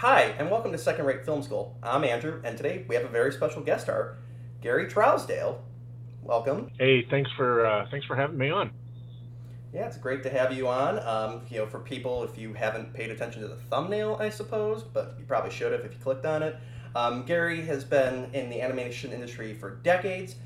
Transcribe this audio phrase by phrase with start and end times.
[0.00, 1.74] Hi, and welcome to Second Rate Film School.
[1.82, 4.18] I'm Andrew, and today we have a very special guest star,
[4.60, 5.56] Gary Trousdale.
[6.22, 6.70] Welcome.
[6.78, 8.72] Hey, thanks for uh, thanks for having me on.
[9.72, 10.98] Yeah, it's great to have you on.
[10.98, 14.82] Um, you know, for people, if you haven't paid attention to the thumbnail, I suppose,
[14.82, 16.58] but you probably should have if you clicked on it.
[16.94, 20.36] Um, Gary has been in the animation industry for decades.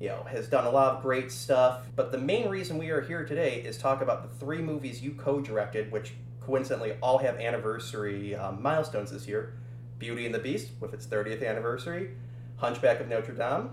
[0.00, 1.86] You know, has done a lot of great stuff.
[1.96, 5.10] But the main reason we are here today is talk about the three movies you
[5.10, 6.14] co-directed, which
[6.46, 9.58] coincidentally all have anniversary um, milestones this year.
[9.98, 12.10] Beauty and the Beast with its 30th anniversary,
[12.56, 13.70] Hunchback of Notre Dame,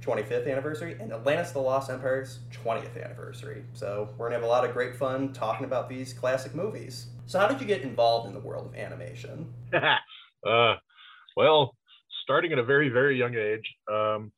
[0.00, 3.64] 25th anniversary, and Atlantis the Lost Empire's 20th anniversary.
[3.74, 7.06] So we're gonna have a lot of great fun talking about these classic movies.
[7.26, 9.52] So how did you get involved in the world of animation?
[9.74, 10.74] uh,
[11.36, 11.76] well,
[12.24, 13.64] starting at a very very young age.
[13.90, 14.32] Um,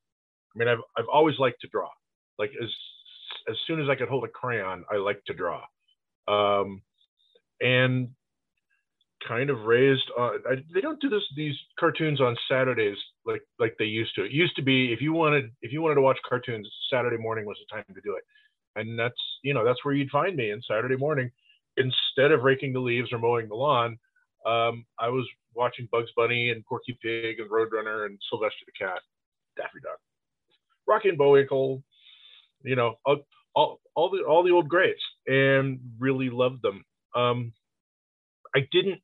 [0.54, 1.88] I mean, I've I've always liked to draw.
[2.38, 2.68] Like as
[3.48, 5.62] as soon as I could hold a crayon, I liked to draw.
[6.28, 6.82] Um,
[7.62, 8.08] and
[9.26, 13.76] kind of raised uh, I, they don't do this these cartoons on saturdays like like
[13.78, 14.24] they used to.
[14.24, 17.46] It used to be if you wanted if you wanted to watch cartoons saturday morning
[17.46, 18.24] was the time to do it.
[18.74, 21.30] And that's you know that's where you'd find me on saturday morning
[21.76, 23.98] instead of raking the leaves or mowing the lawn
[24.46, 29.00] um, i was watching bugs bunny and porky pig and roadrunner and sylvester the cat
[29.56, 29.98] daffy duck
[30.86, 31.82] rocky and bullwinkle
[32.64, 33.18] you know all,
[33.54, 36.84] all, all the all the old greats and really loved them.
[37.14, 37.52] Um,
[38.54, 39.00] I didn't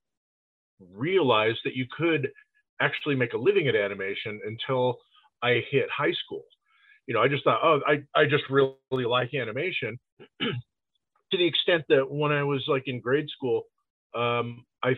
[0.95, 2.29] realize that you could
[2.81, 4.99] actually make a living at animation until
[5.43, 6.45] I hit high school.
[7.07, 9.99] You know, I just thought, oh, I, I just really, like animation
[10.41, 13.65] to the extent that when I was like in grade school,
[14.15, 14.95] um, I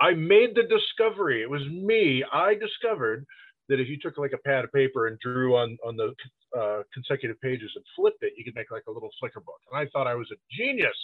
[0.00, 1.42] I made the discovery.
[1.42, 2.24] It was me.
[2.32, 3.26] I discovered
[3.68, 6.14] that if you took like a pad of paper and drew on on the
[6.58, 9.60] uh, consecutive pages and flipped it, you could make like a little flicker book.
[9.70, 10.96] And I thought I was a genius.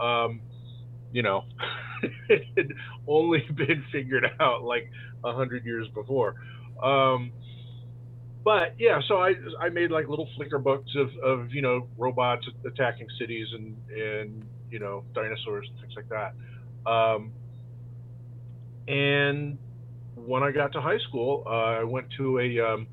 [0.00, 0.40] Um,
[1.14, 1.44] you know,
[2.28, 2.72] it had
[3.06, 4.90] only been figured out like
[5.24, 6.34] a hundred years before.
[6.82, 7.32] Um,
[8.44, 12.46] but yeah, so I I made like little flicker books of, of you know robots
[12.66, 16.34] attacking cities and and you know dinosaurs and things like that.
[16.90, 17.32] Um,
[18.88, 19.56] and
[20.16, 22.88] when I got to high school, uh, I went to a um,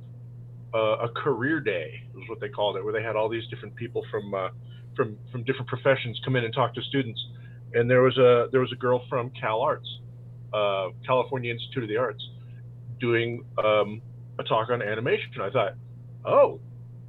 [0.74, 4.06] a career day was what they called it, where they had all these different people
[4.12, 4.50] from uh,
[4.96, 7.20] from from different professions come in and talk to students
[7.74, 9.88] and there was a there was a girl from Cal Arts,
[10.54, 12.24] uh, California Institute of the Arts,
[13.00, 14.02] doing um,
[14.40, 15.30] a talk on animation.
[15.42, 15.74] I thought,
[16.26, 16.60] oh,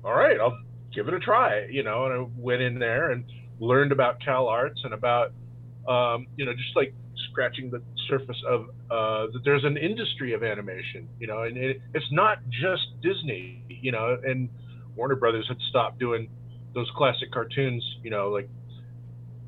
[0.05, 0.59] all right, I'll
[0.95, 2.07] give it a try, you know.
[2.07, 3.25] And I went in there and
[3.61, 5.33] learned about Cal Arts and about
[5.89, 6.95] um, you know just like
[7.31, 11.81] scratching the surface of uh, that there's an industry of animation, you know, and it,
[11.95, 14.49] it's not just Disney, you know, and
[14.95, 16.29] Warner Brothers had stopped doing
[16.75, 18.49] those classic cartoons, you know, like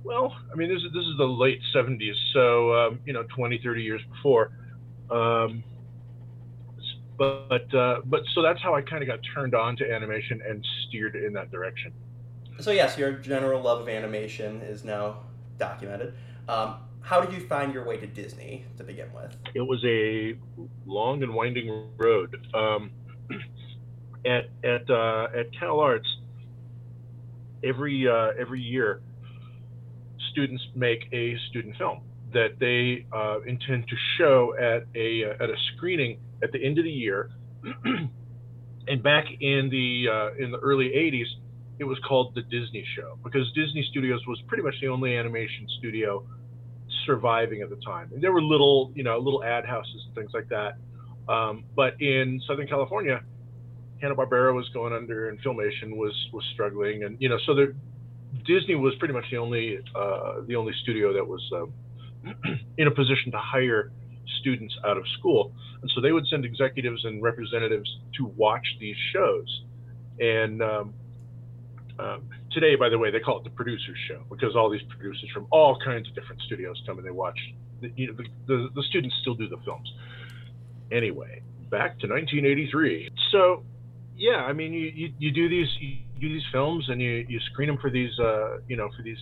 [0.04, 3.58] well, I mean, this is this is the late '70s, so um, you know, 20,
[3.64, 4.52] 30 years before.
[5.10, 5.64] Um,
[7.16, 10.64] but uh, but so that's how I kind of got turned on to animation and
[10.86, 11.92] steered in that direction.
[12.60, 15.20] So yes, your general love of animation is now
[15.58, 16.14] documented.
[16.48, 19.36] Um, how did you find your way to Disney to begin with?
[19.54, 20.36] It was a
[20.86, 22.46] long and winding road.
[22.54, 22.90] Um,
[24.26, 26.08] at at uh, at Cal Arts,
[27.62, 29.00] every uh, every year
[30.34, 32.02] students make a student film
[32.32, 36.78] that they uh, intend to show at a uh, at a screening at the end
[36.78, 37.30] of the year.
[38.88, 41.30] and back in the uh, in the early 80s,
[41.78, 45.66] it was called the Disney Show because Disney Studios was pretty much the only animation
[45.78, 46.26] studio
[47.06, 48.10] surviving at the time.
[48.12, 50.74] And there were little you know little ad houses and things like that.
[51.32, 53.22] Um, but in Southern California,
[54.02, 57.74] Hanna Barbera was going under, and Filmation was was struggling, and you know so there
[58.44, 61.72] Disney was pretty much the only uh, the only studio that was um,
[62.78, 63.92] in a position to hire
[64.40, 65.52] students out of school,
[65.82, 69.62] and so they would send executives and representatives to watch these shows.
[70.20, 70.94] And um,
[71.98, 72.22] um,
[72.52, 75.46] today, by the way, they call it the producers show because all these producers from
[75.50, 77.38] all kinds of different studios come and they watch.
[77.80, 79.92] The, you know, the, the, the students still do the films.
[80.90, 83.10] Anyway, back to 1983.
[83.30, 83.64] So
[84.16, 87.40] yeah, I mean, you, you, you do these you do these films and you, you
[87.52, 89.18] screen them for these uh, you know for these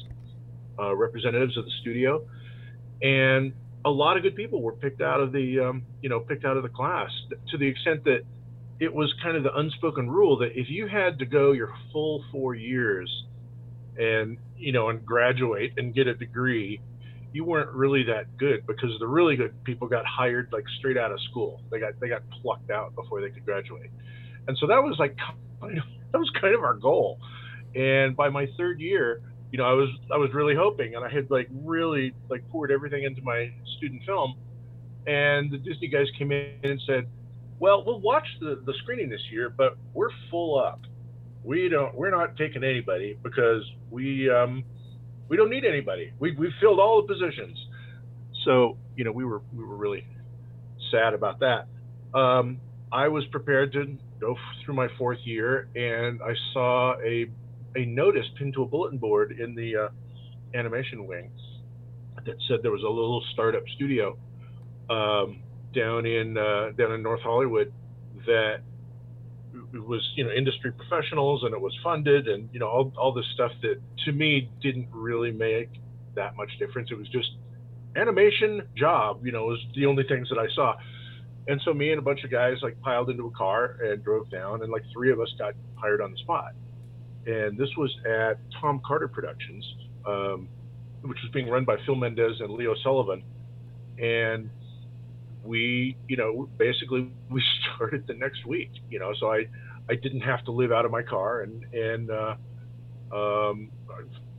[0.79, 2.25] uh, representatives of the studio,
[3.03, 3.53] and
[3.85, 6.57] a lot of good people were picked out of the um, you know picked out
[6.57, 7.11] of the class
[7.51, 8.21] to the extent that
[8.81, 12.25] it was kind of the unspoken rule that if you had to go your full
[12.33, 13.11] four years
[13.97, 16.81] and you know and graduate and get a degree
[17.33, 21.11] you weren't really that good because the really good people got hired like straight out
[21.11, 21.61] of school.
[21.71, 23.91] They got they got plucked out before they could graduate.
[24.47, 25.17] And so that was like
[26.13, 27.19] that was kind of our goal.
[27.75, 31.11] And by my third year, you know, I was I was really hoping, and I
[31.11, 34.35] had like really like poured everything into my student film,
[35.07, 37.07] and the Disney guys came in and said,
[37.59, 40.81] "Well, we'll watch the, the screening this year, but we're full up.
[41.45, 41.95] We don't.
[41.95, 44.65] We're not taking anybody because we um,
[45.29, 46.13] we don't need anybody.
[46.19, 47.59] We we filled all the positions."
[48.45, 50.07] So you know, we were we were really
[50.91, 51.67] sad about that.
[52.15, 52.59] Um,
[52.93, 57.27] I was prepared to go through my fourth year, and I saw a
[57.75, 59.89] a notice pinned to a bulletin board in the uh,
[60.55, 61.31] animation wing
[62.27, 64.19] that said there was a little startup studio
[64.91, 65.43] um,
[65.75, 67.73] down in uh, down in North Hollywood
[68.27, 68.61] that
[69.73, 73.27] was you know industry professionals and it was funded and you know all, all this
[73.35, 75.71] stuff that to me didn't really make
[76.15, 76.91] that much difference.
[76.91, 77.31] It was just
[77.97, 80.75] animation job you know was the only things that i saw
[81.49, 84.31] and so me and a bunch of guys like piled into a car and drove
[84.31, 86.53] down and like three of us got hired on the spot
[87.27, 89.65] and this was at tom carter productions
[90.07, 90.49] um,
[91.03, 93.23] which was being run by phil mendez and leo sullivan
[93.99, 94.51] and
[95.45, 97.43] we, you know, basically we
[97.75, 99.47] started the next week, you know, so I,
[99.89, 102.35] I didn't have to live out of my car and, and, uh,
[103.13, 103.71] um,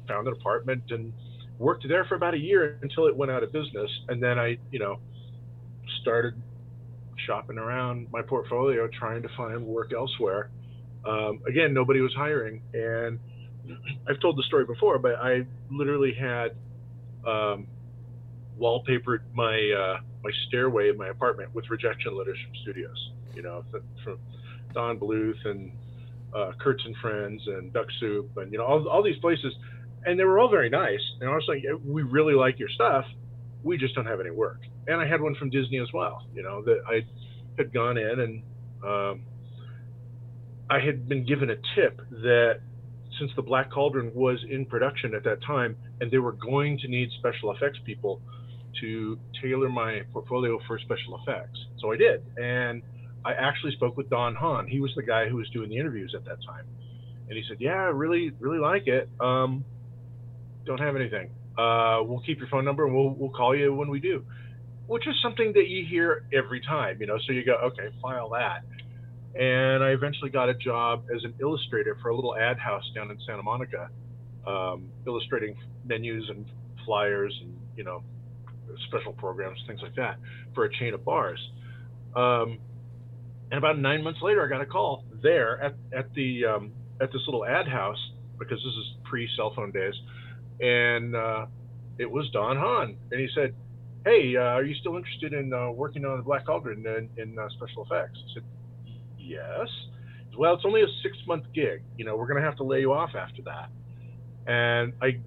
[0.07, 1.13] found an apartment and
[1.59, 3.89] worked there for about a year until it went out of business.
[4.09, 4.99] And then I, you know,
[6.01, 6.33] started
[7.25, 10.49] shopping around my portfolio, trying to find work elsewhere.
[11.05, 12.61] Um, again, nobody was hiring.
[12.73, 13.19] And
[14.07, 16.55] I've told the story before, but I literally had,
[17.25, 17.67] um,
[18.59, 23.11] wallpapered my, uh, my stairway in my apartment with rejection letters from studios.
[23.35, 23.65] You know,
[24.03, 24.19] from
[24.73, 25.71] Don Bluth and
[26.35, 29.53] uh, Kurtz and Friends and Duck Soup and you know all, all these places,
[30.05, 31.01] and they were all very nice.
[31.19, 33.05] And I was like, we really like your stuff.
[33.63, 34.59] We just don't have any work.
[34.87, 36.27] And I had one from Disney as well.
[36.33, 37.01] You know that I
[37.57, 38.43] had gone in and
[38.83, 39.21] um,
[40.69, 42.61] I had been given a tip that
[43.19, 46.87] since the Black Cauldron was in production at that time and they were going to
[46.87, 48.21] need special effects people
[48.81, 51.59] to tailor my portfolio for special effects.
[51.79, 52.23] So I did.
[52.37, 52.81] And
[53.23, 54.67] I actually spoke with Don Hahn.
[54.67, 56.65] He was the guy who was doing the interviews at that time.
[57.29, 59.09] And he said, Yeah, I really, really like it.
[59.19, 59.63] Um,
[60.65, 61.29] don't have anything.
[61.57, 64.25] Uh, we'll keep your phone number and we'll, we'll call you when we do,
[64.87, 67.17] which is something that you hear every time, you know.
[67.25, 68.63] So you go, Okay, file that.
[69.39, 73.09] And I eventually got a job as an illustrator for a little ad house down
[73.09, 73.89] in Santa Monica,
[74.45, 76.45] um, illustrating menus and
[76.85, 78.03] flyers and, you know,
[78.87, 80.17] special programs, things like that,
[80.53, 81.39] for a chain of bars.
[82.15, 82.59] Um,
[83.51, 86.71] and about nine months later, I got a call there at at the um,
[87.01, 87.97] at this little ad house
[88.39, 89.93] because this is pre cell phone days,
[90.59, 91.45] and uh,
[91.97, 93.53] it was Don Hahn, and he said,
[94.05, 97.39] "Hey, uh, are you still interested in uh, working on the Black Cauldron in, in
[97.39, 98.43] uh, special effects?" I said,
[99.17, 99.67] "Yes."
[100.29, 101.83] Said, well, it's only a six month gig.
[101.97, 103.69] You know, we're going to have to lay you off after that.
[104.45, 105.19] And I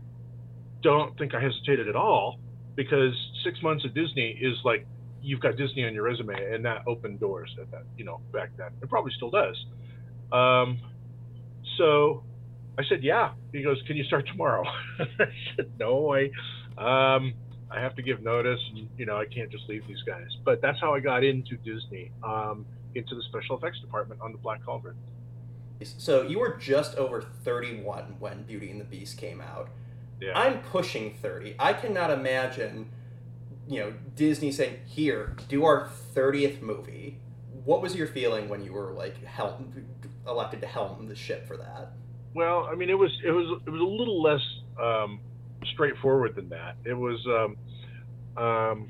[0.83, 2.39] don't think I hesitated at all
[2.75, 3.15] because
[3.45, 4.87] six months at Disney is like
[5.23, 8.51] you've got Disney on your resume, and that opened doors at that you know back
[8.57, 8.71] then.
[8.83, 9.57] It probably still does.
[10.33, 10.79] Um,
[11.79, 12.25] so
[12.79, 13.33] I said, yeah.
[13.53, 14.65] He goes, can you start tomorrow?
[14.99, 15.27] I
[15.57, 16.31] said, no, I,
[16.79, 17.35] um,
[17.71, 20.29] I have to give notice, and you know I can't just leave these guys.
[20.45, 22.65] But that's how I got into Disney, um,
[22.95, 24.97] into the special effects department on the Black Cauldron.
[25.83, 29.69] So you were just over 31 when Beauty and the Beast came out.
[30.21, 30.39] Yeah.
[30.39, 31.57] I'm pushing 30.
[31.59, 32.91] I cannot imagine,
[33.69, 37.19] you know, Disney saying, "Here, do our 30th movie."
[37.65, 39.87] What was your feeling when you were like helm,
[40.27, 41.93] elected to helm the ship for that?
[42.33, 44.41] Well, I mean, it was it was it was a little less
[44.81, 45.21] um,
[45.73, 46.77] straightforward than that.
[46.85, 48.89] It was um, um,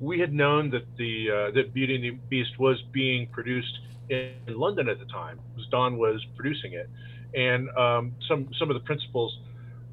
[0.00, 4.32] we had known that the uh, that Beauty and the Beast was being produced in,
[4.48, 5.38] London at the time.
[5.70, 6.90] Don was producing it,
[7.34, 9.38] and um, some some of the principals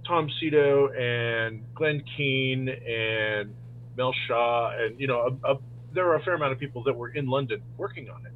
[0.07, 3.53] Tom Sito and Glen Keane and
[3.97, 5.57] Mel Shaw, and you know, a, a,
[5.93, 8.31] there were a fair amount of people that were in London working on it.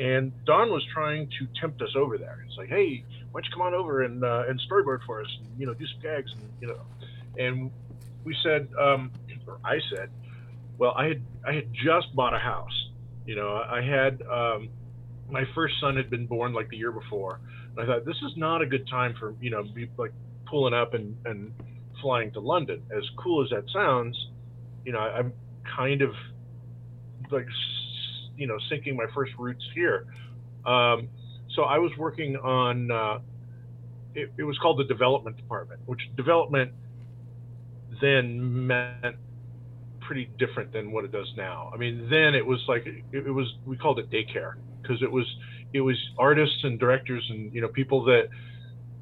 [0.00, 2.44] And Don was trying to tempt us over there.
[2.46, 5.28] It's like, hey, why don't you come on over and uh, and storyboard for us,
[5.40, 6.80] and you know, do some gags, and you know,
[7.38, 7.70] and
[8.24, 9.10] we said, um,
[9.46, 10.10] or I said,
[10.78, 12.90] well, I had I had just bought a house.
[13.26, 14.68] You know, I had um,
[15.30, 18.36] my first son had been born like the year before, and I thought this is
[18.36, 20.12] not a good time for you know, be like
[20.46, 21.52] pulling up and, and
[22.00, 22.82] flying to London.
[22.96, 24.16] As cool as that sounds,
[24.84, 25.32] you know, I'm
[25.76, 26.14] kind of
[27.30, 27.46] like,
[28.36, 30.06] you know, sinking my first roots here.
[30.64, 31.08] Um,
[31.58, 33.18] so I was working on, uh,
[34.14, 36.70] it, it, was called the development department, which development
[38.00, 39.16] then meant
[40.00, 41.72] pretty different than what it does now.
[41.74, 45.10] I mean, then it was like, it, it was, we called it daycare because it
[45.10, 45.26] was,
[45.72, 48.28] it was artists and directors and, you know, people that,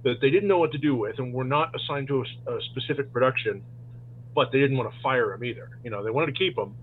[0.05, 2.59] that they didn't know what to do with and were not assigned to a, a
[2.71, 3.63] specific production,
[4.35, 5.79] but they didn't want to fire them either.
[5.85, 6.75] You know, they wanted to keep them,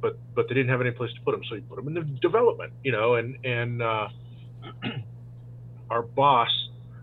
[0.00, 1.94] but but they didn't have any place to put them, so you put them in
[1.94, 4.08] the development, you know, and and uh,
[5.90, 6.48] our boss,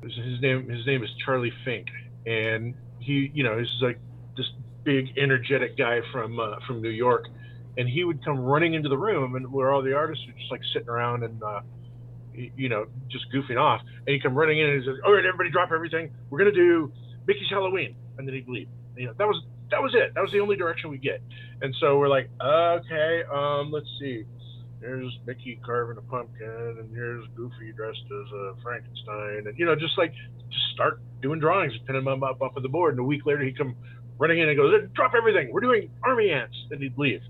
[0.02, 1.88] his name his name is Charlie Fink,
[2.26, 4.00] and he, you know, he's like
[4.36, 4.46] this
[4.84, 7.26] big energetic guy from uh, from New York,
[7.78, 10.52] and he would come running into the room, and where all the artists are just
[10.52, 11.42] like sitting around and.
[11.42, 11.62] Uh,
[12.56, 15.26] you know, just goofing off, and he'd come running in and he's like, "All right,
[15.26, 16.14] everybody, drop everything.
[16.30, 16.92] We're gonna do
[17.26, 18.68] Mickey's Halloween," and then he'd leave.
[18.96, 19.42] You know, that was
[19.72, 20.14] that was it.
[20.14, 21.22] That was the only direction we get.
[21.62, 24.26] And so we're like, okay, um, let's see.
[24.80, 29.76] Here's Mickey carving a pumpkin, and here's Goofy dressed as a Frankenstein, and you know,
[29.76, 30.14] just like
[30.50, 32.94] just start doing drawings, pinning them up off of the board.
[32.94, 33.76] And a week later, he'd come
[34.20, 35.52] running in and goes, "Drop everything.
[35.52, 37.22] We're doing army ants," and he'd leave.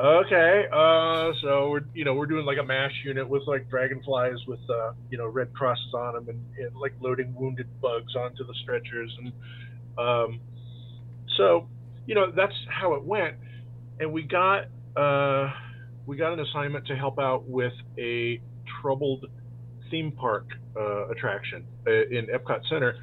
[0.00, 4.44] Okay, uh, so we're you know we're doing like a mash unit with like dragonflies
[4.46, 8.44] with uh, you know red crosses on them and, and like loading wounded bugs onto
[8.44, 9.32] the stretchers and
[9.96, 10.40] um,
[11.36, 11.68] so
[12.06, 13.36] you know that's how it went
[14.00, 14.64] and we got
[14.96, 15.52] uh,
[16.06, 18.40] we got an assignment to help out with a
[18.80, 19.26] troubled
[19.90, 20.46] theme park
[20.76, 22.96] uh, attraction uh, in epcot center.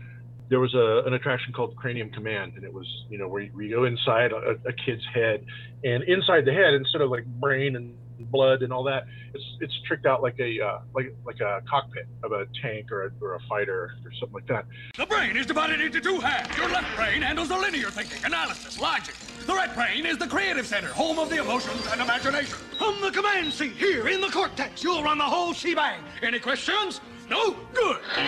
[0.50, 3.52] There was a, an attraction called cranium command and it was you know where you,
[3.54, 5.46] where you go inside a, a, kid's head.
[5.84, 7.96] And inside the head instead of like brain and
[8.30, 12.08] blood and all that it's it's tricked out like a uh, like like a cockpit
[12.24, 14.66] of a tank or a, or a fighter or something like that.
[14.96, 16.56] The brain is divided into two halves.
[16.58, 19.16] Your left brain handles the linear thinking analysis logic
[19.52, 23.12] the right brain is the creative center home of the emotions and imagination from the
[23.12, 27.56] command seat here in the cortex you'll run the whole shebang any questions no?
[27.74, 27.98] Good.
[28.18, 28.24] All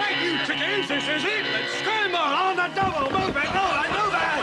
[0.00, 1.44] right, you chickens, this is it.
[1.52, 3.10] Let's scramble on the double.
[3.10, 3.44] Move it.
[3.52, 4.40] No, I know that.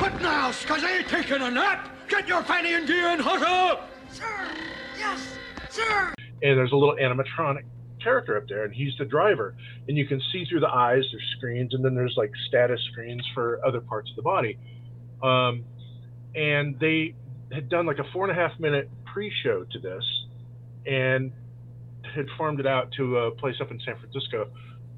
[0.00, 1.04] What now, Scuzzy?
[1.08, 1.88] Taking a nap?
[2.06, 3.90] Get your fanny and gear and hut up.
[4.12, 4.48] Sir.
[4.96, 5.26] Yes,
[5.70, 6.14] sir.
[6.40, 7.64] And there's a little animatronic
[8.02, 9.54] character up there, and he's the driver.
[9.88, 11.04] And you can see through the eyes.
[11.10, 14.58] There's screens, and then there's like status screens for other parts of the body.
[15.22, 15.64] Um,
[16.34, 17.14] and they
[17.52, 20.04] had done like a four and a half minute pre-show to this
[20.86, 21.32] and
[22.14, 24.48] had farmed it out to a place up in San Francisco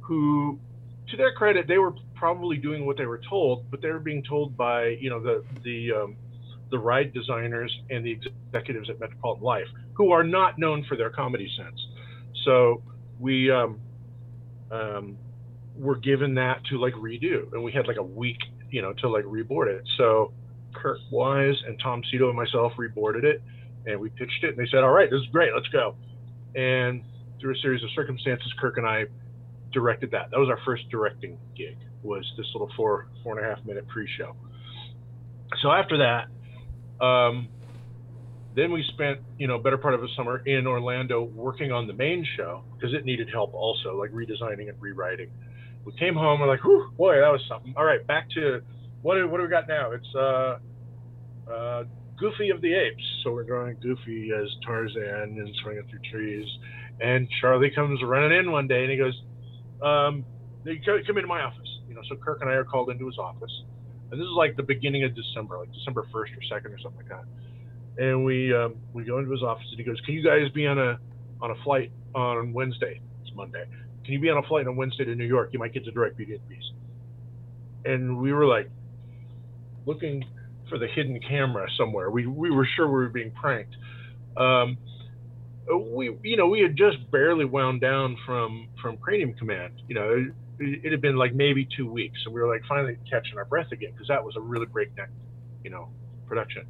[0.01, 0.59] who
[1.09, 4.23] to their credit they were probably doing what they were told but they were being
[4.23, 6.17] told by you know the the um,
[6.71, 8.19] the ride designers and the
[8.51, 11.87] executives at Metropolitan Life who are not known for their comedy sense
[12.45, 12.83] so
[13.25, 13.81] we um,
[14.71, 15.17] um,
[15.77, 18.39] were given that to like redo and we had like a week
[18.71, 20.33] you know to like reboard it so
[20.75, 23.43] Kirk Wise and Tom Sito and myself reboarded it
[23.87, 25.97] and we pitched it, and they said, "All right, this is great, let's go."
[26.55, 27.03] And
[27.41, 29.07] through a series of circumstances, Kirk and I
[29.73, 30.31] directed that.
[30.31, 31.77] That was our first directing gig.
[32.03, 34.37] Was this little four four and a half minute pre-show.
[35.63, 37.49] So after that, um,
[38.55, 41.93] then we spent you know better part of a summer in Orlando working on the
[41.93, 45.31] main show because it needed help also, like redesigning and rewriting.
[45.85, 48.61] We came home, we're like, "Whew, boy, that was something." All right, back to
[49.03, 49.93] what what do we got now?
[49.93, 50.59] It's uh,
[51.51, 51.85] uh,
[52.19, 53.03] Goofy of the Apes.
[53.23, 56.47] So we're drawing Goofy as Tarzan and swinging through trees.
[57.01, 59.21] And Charlie comes running in one day and he goes,
[59.83, 60.25] um,
[60.65, 61.69] come into my office.
[61.89, 63.53] You know, so Kirk and I are called into his office.
[64.11, 66.99] And this is like the beginning of December, like December 1st or 2nd or something
[66.99, 67.25] like that.
[67.97, 70.67] And we um, we go into his office and he goes, Can you guys be
[70.67, 70.99] on a
[71.41, 73.01] on a flight on Wednesday?
[73.23, 73.65] It's Monday.
[74.05, 75.51] Can you be on a flight on Wednesday to New York?
[75.53, 76.73] You might get to direct Beauty and Beast.
[77.85, 78.69] And we were like
[79.87, 80.25] looking
[80.69, 82.11] for the hidden camera somewhere.
[82.11, 83.77] We we were sure we were being pranked.
[84.37, 84.79] Um,
[85.73, 89.75] we you know we had just barely wound down from from Cranium Command.
[89.89, 90.27] You know,
[90.59, 93.45] it, it had been like maybe two weeks, and we were like finally catching our
[93.45, 95.11] breath again because that was a really breakneck,
[95.63, 95.89] you know,
[96.27, 96.67] production.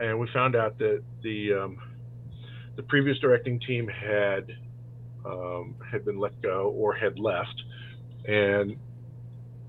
[0.00, 1.78] And we found out that the um,
[2.76, 4.50] the previous directing team had
[5.24, 7.62] um, had been let go or had left,
[8.26, 8.76] and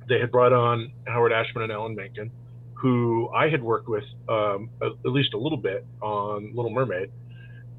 [0.07, 2.31] they had brought on Howard Ashman and Alan Menken
[2.81, 7.11] who I had worked with um, at, least a little bit on Little Mermaid,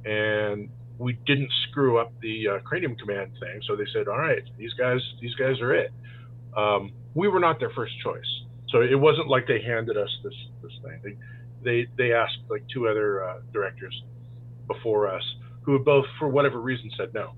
[0.04, 3.60] and we didn't screw up the uh, Cranium Command thing.
[3.66, 5.90] So they said, "All right, these guys, these guys are it."
[6.56, 10.34] Um, we were not their first choice, so it wasn't like they handed us this
[10.62, 11.00] this thing.
[11.02, 11.16] They
[11.64, 14.02] they, they asked like two other uh, directors
[14.66, 15.22] before us,
[15.62, 17.32] who had both, for whatever reason, said no,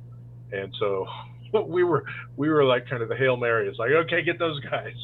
[0.52, 1.06] and so
[1.66, 2.04] we were
[2.36, 3.68] we were like kind of the hail mary.
[3.68, 4.94] It's like, okay, get those guys.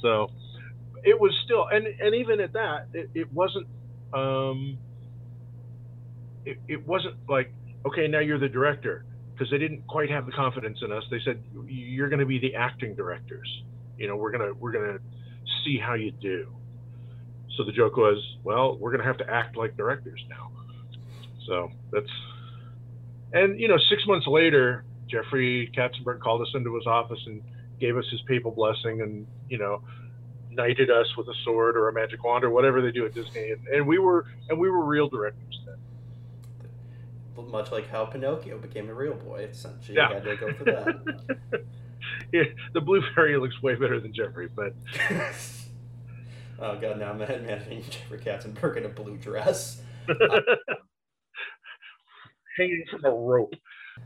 [0.00, 0.30] So
[1.04, 3.66] it was still and and even at that it, it wasn't
[4.12, 4.78] um
[6.44, 7.52] it, it wasn't like
[7.86, 11.20] okay now you're the director because they didn't quite have the confidence in us they
[11.24, 13.48] said you're going to be the acting directors
[13.96, 15.00] you know we're to we're going to
[15.64, 16.54] see how you do
[17.60, 20.50] so the joke was well we're going to have to act like directors now
[21.46, 22.08] so that's
[23.34, 27.42] and you know six months later jeffrey katzenberg called us into his office and
[27.78, 29.82] gave us his papal blessing and you know
[30.50, 33.52] knighted us with a sword or a magic wand or whatever they do at Disney,
[33.52, 35.76] and, and we were and we were real directors then.
[37.50, 40.08] Much like how Pinocchio became a real boy, essentially, Yeah.
[40.08, 41.62] you had to go through that.
[42.32, 42.42] Yeah,
[42.74, 44.74] the blue fairy looks way better than Jeffrey, but
[46.60, 49.82] oh god, now I'm imagining Jeffrey Katzenberg in a blue dress.
[52.56, 53.54] hanging from a rope.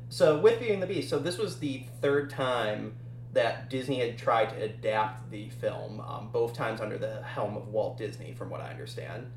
[0.09, 2.97] So with Beauty and the Beast, so this was the third time
[3.33, 7.69] that Disney had tried to adapt the film, um, both times under the helm of
[7.69, 9.31] Walt Disney, from what I understand.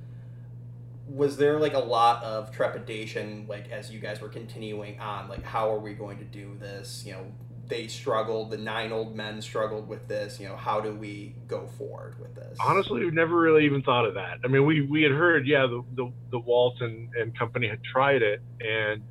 [1.08, 5.44] Was there like a lot of trepidation, like as you guys were continuing on, like
[5.44, 7.04] how are we going to do this?
[7.06, 7.32] You know,
[7.68, 8.52] they struggled.
[8.52, 10.40] The nine old men struggled with this.
[10.40, 12.58] You know, how do we go forward with this?
[12.60, 14.40] Honestly, we've never really even thought of that.
[14.44, 17.84] I mean, we, we had heard, yeah, the, the, the Walt and, and company had
[17.84, 19.04] tried it and,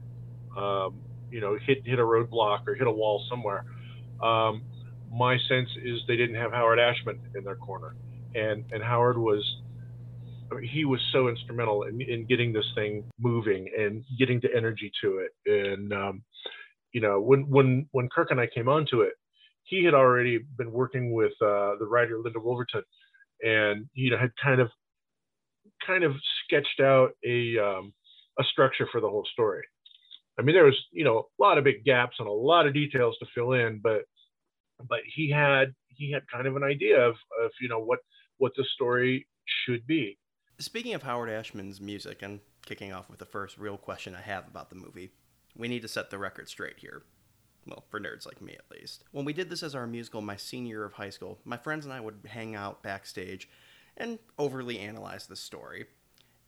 [0.56, 3.64] um, you know, hit, hit a roadblock or hit a wall somewhere.
[4.22, 4.62] Um,
[5.12, 7.94] my sense is they didn't have Howard Ashman in their corner.
[8.34, 9.44] And, and Howard was,
[10.50, 14.48] I mean, he was so instrumental in, in getting this thing moving and getting the
[14.54, 15.34] energy to it.
[15.46, 16.22] And, um,
[16.96, 19.12] you know, when, when, when Kirk and I came onto it,
[19.64, 22.80] he had already been working with uh, the writer Linda Woolverton
[23.42, 24.70] and you know had kind of
[25.86, 26.12] kind of
[26.42, 27.92] sketched out a um,
[28.38, 29.62] a structure for the whole story.
[30.38, 32.72] I mean, there was you know a lot of big gaps and a lot of
[32.72, 34.04] details to fill in, but
[34.88, 37.98] but he had he had kind of an idea of, of you know what
[38.38, 39.28] what the story
[39.66, 40.16] should be.
[40.58, 44.48] Speaking of Howard Ashman's music, and kicking off with the first real question I have
[44.48, 45.10] about the movie,
[45.56, 47.02] we need to set the record straight here.
[47.66, 49.04] Well, for nerds like me at least.
[49.10, 51.84] When we did this as our musical my senior year of high school, my friends
[51.84, 53.48] and I would hang out backstage
[53.96, 55.86] and overly analyze the story.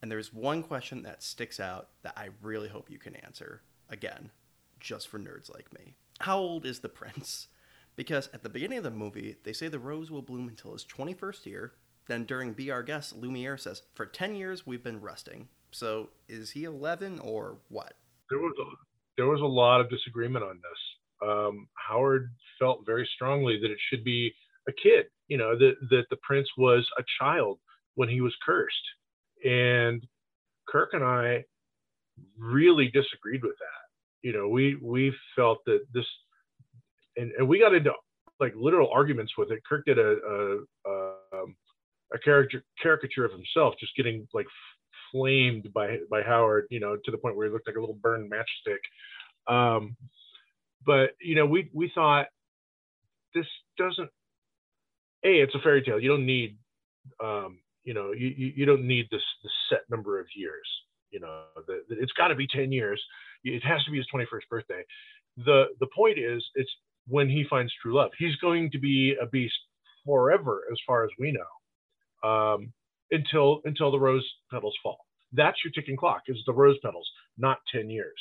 [0.00, 3.62] And there's one question that sticks out that I really hope you can answer.
[3.90, 4.30] Again,
[4.78, 5.94] just for nerds like me.
[6.20, 7.48] How old is the prince?
[7.96, 10.84] Because at the beginning of the movie, they say the rose will bloom until his
[10.84, 11.72] 21st year.
[12.06, 15.48] Then during Be Our Guest, Lumiere says, For 10 years we've been resting.
[15.72, 17.94] So is he 11 or what?
[18.30, 18.87] There was a,
[19.18, 21.28] there was a lot of disagreement on this.
[21.28, 24.32] Um, Howard felt very strongly that it should be
[24.68, 25.06] a kid.
[25.26, 27.58] You know that that the prince was a child
[27.96, 28.74] when he was cursed,
[29.44, 30.02] and
[30.66, 31.44] Kirk and I
[32.38, 34.26] really disagreed with that.
[34.26, 36.06] You know, we we felt that this,
[37.16, 37.92] and, and we got into
[38.40, 39.60] like literal arguments with it.
[39.68, 41.56] Kirk did a a, a, um,
[42.14, 44.46] a character caricature of himself, just getting like
[45.12, 46.66] flamed by by Howard.
[46.70, 48.82] You know, to the point where he looked like a little burned matchstick.
[49.52, 49.96] Um,
[50.84, 52.26] but you know, we we thought
[53.34, 54.10] this doesn't.
[55.24, 55.98] A, it's a fairy tale.
[56.00, 56.56] You don't need,
[57.22, 60.68] um, you know, you, you don't need this this set number of years.
[61.10, 63.02] You know, the, the- it's got to be ten years.
[63.44, 64.82] It has to be his twenty first birthday.
[65.38, 66.70] The the point is, it's
[67.08, 68.10] when he finds true love.
[68.18, 69.54] He's going to be a beast
[70.04, 72.72] forever, as far as we know, um,
[73.10, 74.98] until until the rose petals fall.
[75.32, 76.22] That's your ticking clock.
[76.28, 78.18] Is the rose petals, not ten years.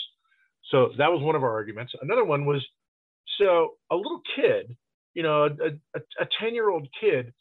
[0.72, 1.94] So that was one of our arguments.
[2.02, 2.66] Another one was
[3.38, 4.76] so a little kid,
[5.14, 7.34] you know, a, a, a 10 year old kid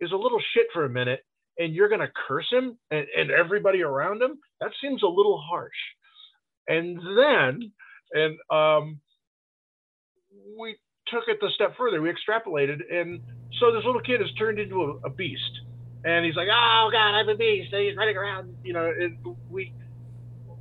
[0.00, 1.20] is a little shit for a minute
[1.58, 4.38] and you're going to curse him and, and everybody around him.
[4.60, 5.72] That seems a little harsh.
[6.68, 7.72] And then,
[8.12, 9.00] and um,
[10.58, 10.76] we
[11.08, 12.02] took it the step further.
[12.02, 12.80] We extrapolated.
[12.92, 13.20] And
[13.60, 15.40] so this little kid is turned into a, a beast.
[16.06, 17.72] And he's like, oh, God, I'm a beast.
[17.72, 18.92] And he's running around, you know,
[19.50, 19.72] we,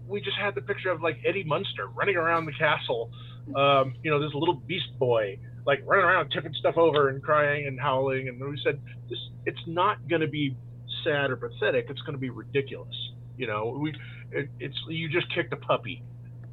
[0.07, 3.11] we just had the picture of like Eddie Munster running around the castle.
[3.55, 7.67] Um, you know, this little beast boy, like running around, tipping stuff over and crying
[7.67, 8.27] and howling.
[8.27, 10.57] And we said, this, it's not going to be
[11.03, 11.85] sad or pathetic.
[11.89, 12.95] It's going to be ridiculous.
[13.37, 13.93] You know, we,
[14.31, 16.01] it, it's, you just kicked a puppy.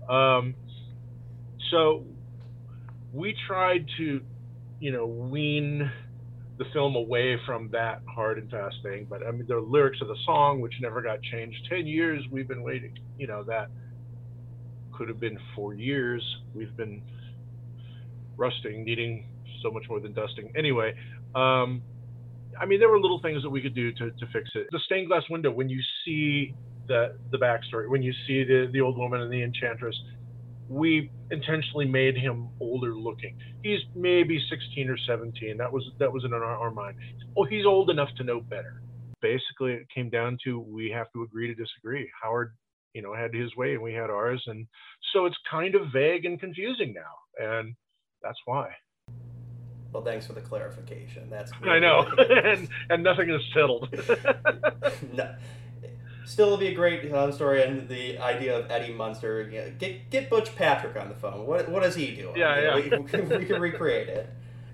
[0.07, 0.55] Um,
[1.71, 2.05] so
[3.11, 4.21] we tried to,
[4.81, 5.91] you know, wean
[6.59, 9.07] the film away from that hard and fast thing.
[9.09, 12.49] But I mean, the lyrics of the song, which never got changed, 10 years we've
[12.49, 13.69] been waiting, you know, that
[14.93, 16.23] could have been four years.
[16.55, 17.03] We've been
[18.37, 19.27] rusting, needing
[19.63, 20.53] so much more than dusting.
[20.57, 20.95] Anyway,
[21.35, 21.83] um,
[22.61, 24.67] I mean, there were little things that we could do to, to fix it.
[24.71, 26.55] The stained glass window, when you see
[26.87, 29.97] the, the backstory, when you see the, the old woman and the enchantress,
[30.69, 33.37] we intentionally made him older looking.
[33.63, 35.57] He's maybe 16 or 17.
[35.57, 36.97] That was that was in our, our mind.
[37.37, 38.83] Oh, he's old enough to know better.
[39.21, 42.11] Basically, it came down to we have to agree to disagree.
[42.23, 42.55] Howard,
[42.95, 44.67] you know, had his way and we had ours, and
[45.13, 47.75] so it's kind of vague and confusing now, and
[48.23, 48.71] that's why.
[49.93, 51.29] Well, thanks for the clarification.
[51.29, 53.89] That's I know, and and nothing is settled.
[55.13, 55.35] no.
[56.25, 59.49] Still, it'll be a great uh, story, and the idea of Eddie Munster.
[59.51, 61.47] You know, get get Butch Patrick on the phone.
[61.47, 62.33] What what does he do?
[62.37, 62.99] Yeah, You know, yeah.
[62.99, 64.29] We, we, can- recreate it.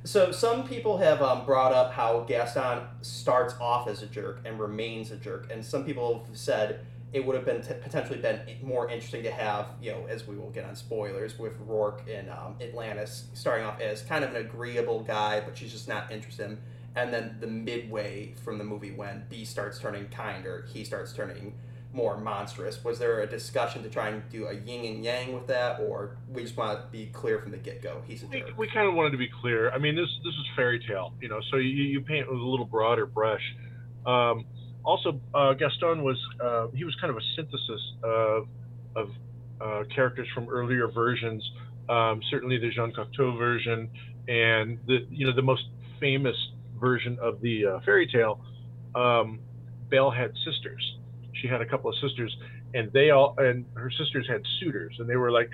[0.05, 4.59] So some people have um, brought up how Gaston starts off as a jerk and
[4.59, 6.81] remains a jerk, and some people have said
[7.13, 10.37] it would have been t- potentially been more interesting to have, you know, as we
[10.37, 14.37] will get on spoilers with Rourke in um, Atlantis starting off as kind of an
[14.47, 16.59] agreeable guy, but she's just not interested in him.
[16.99, 21.55] And then the midway from the movie when B starts turning kinder, he starts turning
[21.93, 22.83] more monstrous.
[22.85, 26.17] Was there a discussion to try and do a yin and yang with that, or
[26.29, 28.03] we just want to be clear from the get go?
[28.07, 28.59] He's a We, jerk.
[28.59, 29.71] we kind of wanted to be clear.
[29.71, 31.41] I mean, this this is fairy tale, you know.
[31.53, 33.43] So you, you paint with a little broader brush.
[34.05, 34.45] Um,
[34.85, 38.49] also, uh, Gaston was uh, he was kind of a synthesis of
[38.97, 39.11] of
[39.61, 41.49] uh, characters from earlier versions.
[41.89, 43.89] Um, certainly the Jean Cocteau version,
[44.27, 45.65] and the you know the most
[46.01, 46.37] famous
[46.79, 48.41] version of the uh, fairy tale.
[48.95, 49.41] Um,
[49.91, 50.99] Belle had sisters.
[51.35, 52.37] She had a couple of sisters,
[52.75, 55.51] and they all and her sisters had suitors, and they were like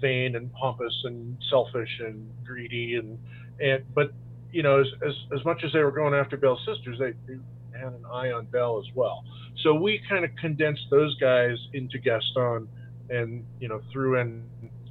[0.00, 3.18] vain and pompous and selfish and greedy and
[3.60, 4.12] and but
[4.52, 7.38] you know as as, as much as they were going after Belle's sisters, they, they
[7.78, 9.24] had an eye on Belle as well.
[9.62, 12.68] So we kind of condensed those guys into Gaston,
[13.10, 14.42] and you know threw in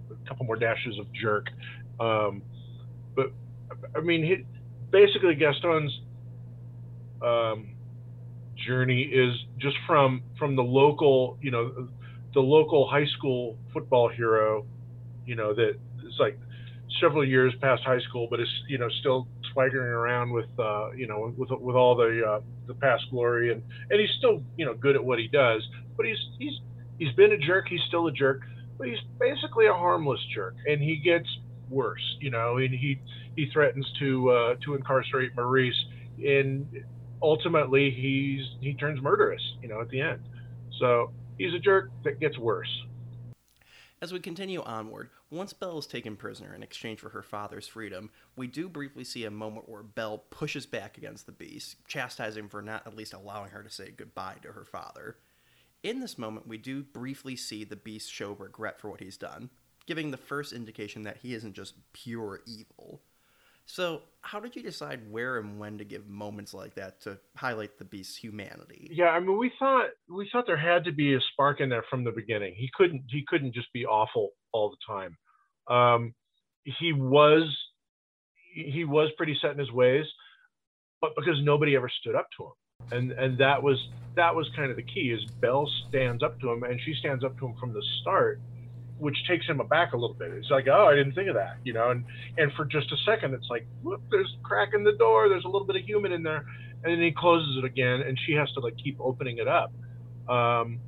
[0.10, 1.48] a couple more dashes of jerk.
[2.00, 2.42] Um,
[3.16, 3.32] but
[3.96, 4.46] I mean, he,
[4.92, 6.00] basically Gaston's
[7.22, 7.76] um,
[8.68, 11.90] journey is just from from the local, you know,
[12.34, 14.66] the local high school football hero,
[15.26, 16.40] you know, that is like
[17.02, 21.08] several years past high school, but is you know still swaggering around with uh, you
[21.08, 24.74] know with with all the uh, the past glory, and and he's still you know
[24.74, 26.60] good at what he does, but he's he's
[27.00, 28.42] he's been a jerk, he's still a jerk,
[28.78, 31.28] but he's basically a harmless jerk, and he gets
[31.70, 33.00] worse, you know, and he
[33.38, 35.86] he threatens to uh, to incarcerate Maurice,
[36.18, 36.68] and
[37.22, 40.20] ultimately he's he turns murderous, you know, at the end.
[40.80, 42.84] So he's a jerk that gets worse.
[44.00, 48.12] As we continue onward, once Belle is taken prisoner in exchange for her father's freedom,
[48.36, 52.62] we do briefly see a moment where Belle pushes back against the beast, chastising for
[52.62, 55.18] not at least allowing her to say goodbye to her father.
[55.82, 59.50] In this moment, we do briefly see the beast show regret for what he's done,
[59.88, 63.02] giving the first indication that he isn't just pure evil.
[63.70, 67.78] So, how did you decide where and when to give moments like that to highlight
[67.78, 68.90] the beast's humanity?
[68.94, 71.84] Yeah, I mean, we thought we thought there had to be a spark in there
[71.90, 72.56] from the beginning.
[72.58, 75.18] He couldn't he couldn't just be awful all the time.
[75.70, 76.14] Um,
[76.64, 77.54] he was
[78.56, 80.06] he was pretty set in his ways,
[81.02, 83.78] but because nobody ever stood up to him, and and that was
[84.16, 85.12] that was kind of the key.
[85.12, 88.40] Is Belle stands up to him, and she stands up to him from the start,
[89.00, 90.32] which takes him aback a little bit.
[90.32, 91.92] It's like, oh, I didn't think of that, you know.
[91.92, 92.04] And
[92.38, 95.30] and for just a second, it's like, whoop, there's a crack in the door.
[95.30, 96.46] There's a little bit of human in there,
[96.84, 99.72] and then he closes it again, and she has to like keep opening it up.
[100.28, 100.80] Um,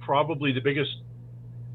[0.00, 0.90] probably the biggest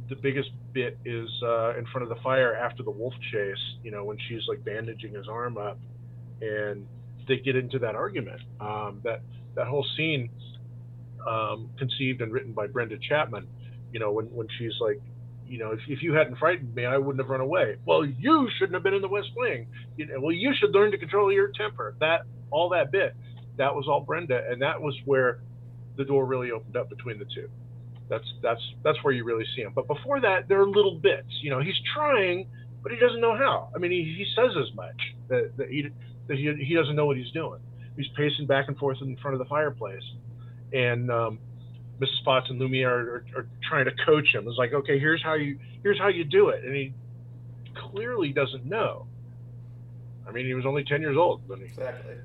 [0.10, 3.56] the biggest bit is uh, in front of the fire after the wolf chase.
[3.84, 5.80] You know, when she's like bandaging his arm up,
[6.42, 6.88] and
[7.28, 8.42] they get into that argument.
[8.60, 9.22] Um, that
[9.56, 10.30] that whole scene,
[11.28, 13.48] um, conceived and written by Brenda Chapman.
[13.92, 15.00] You know, when when she's like,
[15.48, 17.78] you know, if, if you hadn't frightened me, I wouldn't have run away.
[17.86, 19.68] Well, you shouldn't have been in the West Wing.
[19.96, 21.96] You know, well, you should learn to control your temper.
[22.00, 23.16] That all that bit,
[23.58, 25.40] that was all Brenda, and that was where
[25.98, 27.50] the door really opened up between the two.
[28.10, 29.74] That's that's that's where you really see him.
[29.74, 31.28] But before that, there are little bits.
[31.42, 32.48] You know, he's trying,
[32.82, 33.70] but he doesn't know how.
[33.76, 34.96] I mean, he, he says as much
[35.30, 35.90] that, that he
[36.28, 37.60] that he, he doesn't know what he's doing.
[37.98, 40.04] He's pacing back and forth in front of the fireplace,
[40.72, 41.40] and um,
[42.00, 42.24] Mrs.
[42.24, 44.48] Potts and Lumiere are, are, trying to coach him.
[44.48, 46.94] It's like, okay, here's how you here's how you do it, and he
[47.76, 49.08] clearly doesn't know.
[50.28, 51.66] I mean, he was only ten years old when he.
[51.66, 52.16] Exactly.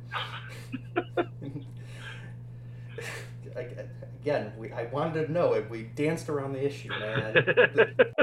[4.23, 5.69] Again, we, I wanted to know it.
[5.69, 7.45] We danced around the issue, man.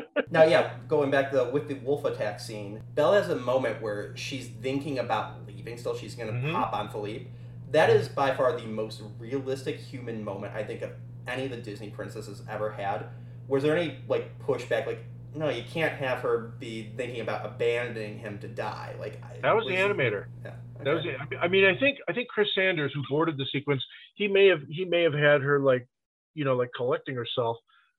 [0.32, 3.82] now, yeah, going back to the, with the wolf attack scene, Belle has a moment
[3.82, 5.78] where she's thinking about leaving.
[5.78, 6.54] Still, she's going to Mhm.
[6.54, 7.28] hop on Philippe.
[7.72, 10.92] That is by far the most realistic human moment I think of
[11.30, 13.08] any of the Disney princesses ever had.
[13.48, 14.86] Was there any like pushback?
[14.86, 15.00] Like,
[15.36, 18.96] no, you can't have her be thinking about abandoning him to die.
[19.00, 20.26] Like That was the animator.
[20.44, 20.52] Yeah.
[20.84, 21.18] That was okay.
[21.32, 21.38] it.
[21.42, 23.84] I mean, I think I think Chris Sanders, who boarded the sequence,
[24.16, 25.88] he may have he may have had her like,
[26.34, 27.58] you know, like collecting herself.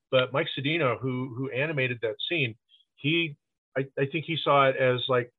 [0.09, 2.55] But Mike Cedeno, who who animated that scene,
[2.95, 3.35] he
[3.77, 5.31] I, I think he saw it as like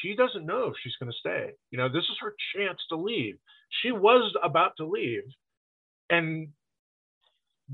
[0.00, 1.52] she doesn't know if she's going to stay.
[1.70, 3.36] You know, this is her chance to leave.
[3.82, 5.24] She was about to leave,
[6.10, 6.48] and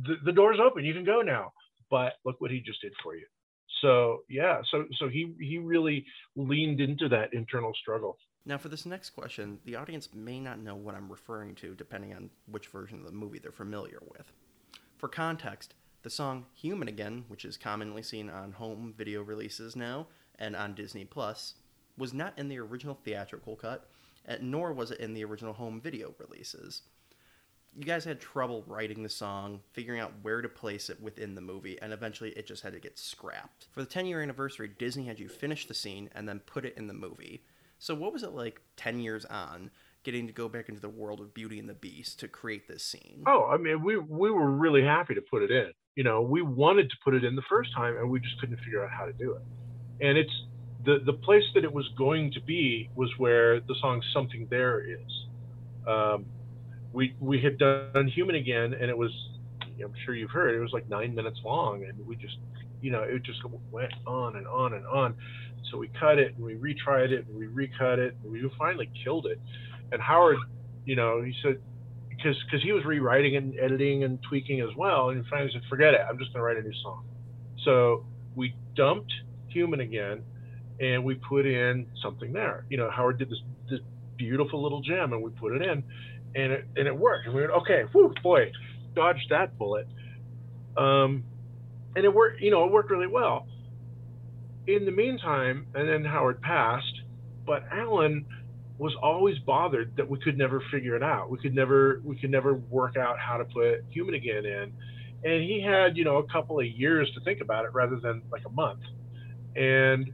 [0.00, 0.84] the, the door's open.
[0.84, 1.52] You can go now.
[1.90, 3.26] But look what he just did for you.
[3.82, 8.16] So yeah, so so he he really leaned into that internal struggle.
[8.44, 12.14] Now, for this next question, the audience may not know what I'm referring to depending
[12.14, 14.32] on which version of the movie they're familiar with.
[14.96, 20.08] For context, the song Human Again, which is commonly seen on home video releases now
[20.38, 21.54] and on Disney Plus,
[21.96, 23.88] was not in the original theatrical cut,
[24.24, 26.82] and nor was it in the original home video releases.
[27.74, 31.40] You guys had trouble writing the song, figuring out where to place it within the
[31.40, 33.68] movie, and eventually it just had to get scrapped.
[33.72, 36.74] For the 10 year anniversary, Disney had you finish the scene and then put it
[36.76, 37.44] in the movie.
[37.78, 39.70] So, what was it like 10 years on
[40.04, 42.84] getting to go back into the world of Beauty and the Beast to create this
[42.84, 43.24] scene?
[43.26, 45.72] Oh, I mean, we we were really happy to put it in.
[45.96, 48.58] You know, we wanted to put it in the first time, and we just couldn't
[48.58, 49.42] figure out how to do it.
[50.06, 50.32] And it's
[50.84, 54.80] the the place that it was going to be was where the song "Something There"
[54.80, 55.26] is.
[55.86, 56.26] Um,
[56.92, 59.10] we we had done Human Again, and it was
[59.82, 62.36] I'm sure you've heard it was like nine minutes long, and we just
[62.80, 65.14] you know it just went on and on and on.
[65.70, 68.90] So we cut it and we retried it and we recut it and we finally
[69.02, 69.40] killed it.
[69.90, 70.36] And Howard,
[70.84, 71.60] you know, he said
[72.10, 75.62] because because he was rewriting and editing and tweaking as well, and he finally said,
[75.68, 77.04] "Forget it, I'm just going to write a new song."
[77.64, 79.12] So we dumped
[79.48, 80.22] Human Again,
[80.80, 82.64] and we put in something there.
[82.68, 83.80] You know, Howard did this this
[84.16, 85.82] beautiful little gem, and we put it in,
[86.34, 87.26] and it and it worked.
[87.26, 88.52] And we went, okay, whew, boy,
[88.94, 89.86] dodged that bullet.
[90.76, 91.24] Um,
[91.94, 92.40] and it worked.
[92.40, 93.46] You know, it worked really well.
[94.66, 97.02] In the meantime, and then Howard passed,
[97.44, 98.24] but Alan
[98.78, 101.30] was always bothered that we could never figure it out.
[101.30, 104.72] We could never we could never work out how to put human again in.
[105.24, 108.22] And he had, you know, a couple of years to think about it rather than
[108.32, 108.80] like a month.
[109.54, 110.12] And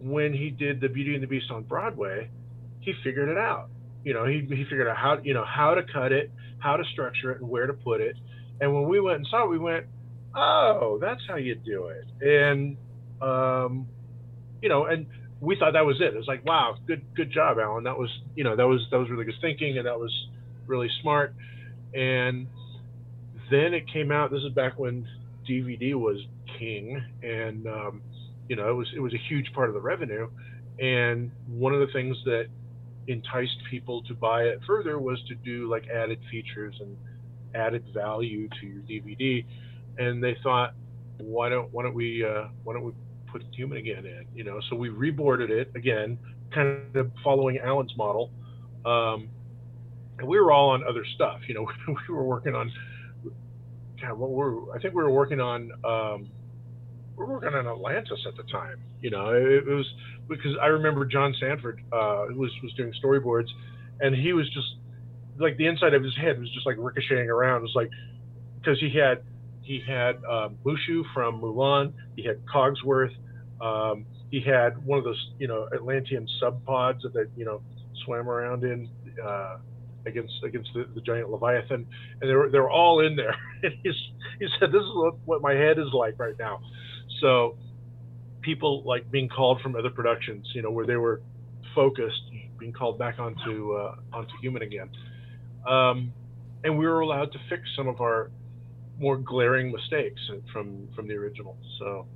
[0.00, 2.28] when he did the Beauty and the Beast on Broadway,
[2.80, 3.70] he figured it out.
[4.04, 6.84] You know, he, he figured out how you know how to cut it, how to
[6.92, 8.16] structure it, and where to put it.
[8.60, 9.86] And when we went and saw it, we went,
[10.34, 12.76] "Oh, that's how you do it." And
[13.20, 13.86] um,
[14.60, 15.06] you know, and
[15.40, 16.14] we thought that was it.
[16.14, 17.84] It was like, "Wow, good good job, Alan.
[17.84, 20.12] That was you know that was that was really good thinking, and that was
[20.66, 21.34] really smart."
[21.94, 22.46] And
[23.50, 24.30] then it came out.
[24.30, 25.06] This is back when
[25.48, 26.18] DVD was
[26.58, 28.02] king, and um,
[28.48, 30.28] you know it was it was a huge part of the revenue.
[30.78, 32.46] And one of the things that
[33.08, 36.96] enticed people to buy it further was to do like added features and
[37.54, 39.44] added value to your DVD.
[39.98, 40.74] And they thought,
[41.18, 42.92] why don't why don't we uh, why don't we
[43.30, 44.26] put human again in?
[44.34, 46.18] You know, so we reboarded it again,
[46.54, 48.30] kind of following Alan's model.
[48.84, 49.28] Um,
[50.18, 51.40] and we were all on other stuff.
[51.46, 51.66] You know,
[52.08, 52.70] we were working on.
[54.00, 55.70] God, what were I think we were working on.
[55.84, 56.30] Um,
[57.16, 58.80] we were working on Atlantis at the time.
[59.00, 59.86] You know, it, it was
[60.28, 63.48] because I remember John Sanford uh, was was doing storyboards,
[64.00, 64.76] and he was just
[65.38, 67.58] like the inside of his head was just like ricocheting around.
[67.58, 67.90] It was like
[68.58, 69.22] because he had
[69.62, 73.14] he had um, Mushu from Mulan, he had Cogsworth,
[73.60, 77.62] um, he had one of those you know Atlantean sub pods that you know
[78.04, 78.88] swam around in.
[79.22, 79.58] Uh,
[80.04, 81.86] against against the, the, giant leviathan
[82.20, 83.94] and they were they were all in there and he's,
[84.40, 86.60] he said this is what, what my head is like right now
[87.20, 87.56] so
[88.42, 91.22] people like being called from other productions, you know, where they were
[91.74, 92.22] focused,
[92.58, 94.90] being called back onto uh, onto Human again,
[95.66, 96.12] um,
[96.64, 98.30] and we were allowed to fix some of our
[98.98, 100.20] more glaring mistakes
[100.52, 101.56] from from the original.
[101.78, 102.06] So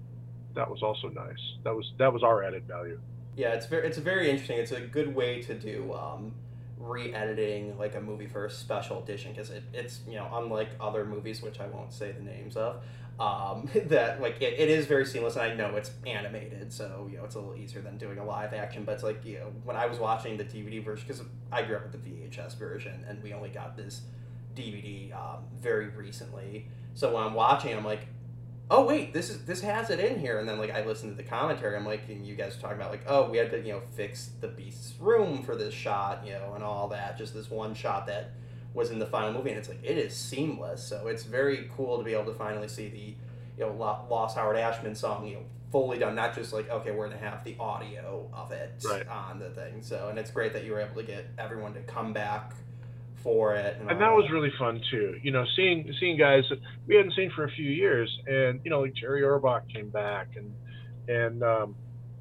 [0.55, 1.41] that was also nice.
[1.65, 3.01] That was that was our added value.
[3.37, 4.59] Yeah, it's very it's very interesting.
[4.59, 6.35] It's a good way to do um,
[6.79, 11.05] re-editing like a movie for a special edition because it, it's you know unlike other
[11.05, 12.83] movies which I won't say the names of
[13.19, 17.17] um, that like it, it is very seamless and i know it's animated so you
[17.17, 19.53] know it's a little easier than doing a live action but it's like you know
[19.65, 23.05] when i was watching the dvd version because i grew up with the vhs version
[23.09, 24.03] and we only got this
[24.57, 26.67] dvd um, very recently.
[26.95, 28.07] So when i'm watching i'm like
[28.71, 30.39] oh wait this is this has it in here.
[30.39, 32.79] And then like i listened to the commentary i'm like and you guys are talking
[32.79, 36.23] about like oh we had to you know fix the beast's room for this shot
[36.27, 38.33] you know and all that just this one shot that
[38.77, 40.87] was in the final movie, and it's like it is seamless.
[40.87, 43.15] So it's very cool to be able to finally see the
[43.59, 47.09] you know Lost Howard Ashman song you know fully done, not just like okay we're
[47.09, 49.09] gonna have the audio of it right.
[49.09, 49.83] on the thing.
[49.83, 52.53] So and it's great that you were able to get everyone to come back
[53.23, 53.79] for it.
[53.81, 55.19] And, and that was really fun too.
[55.23, 58.71] You know, seeing seeing guys that we hadn't seen for a few years, and you
[58.71, 60.53] know, like Jerry Orbach came back, and
[61.09, 61.75] and um,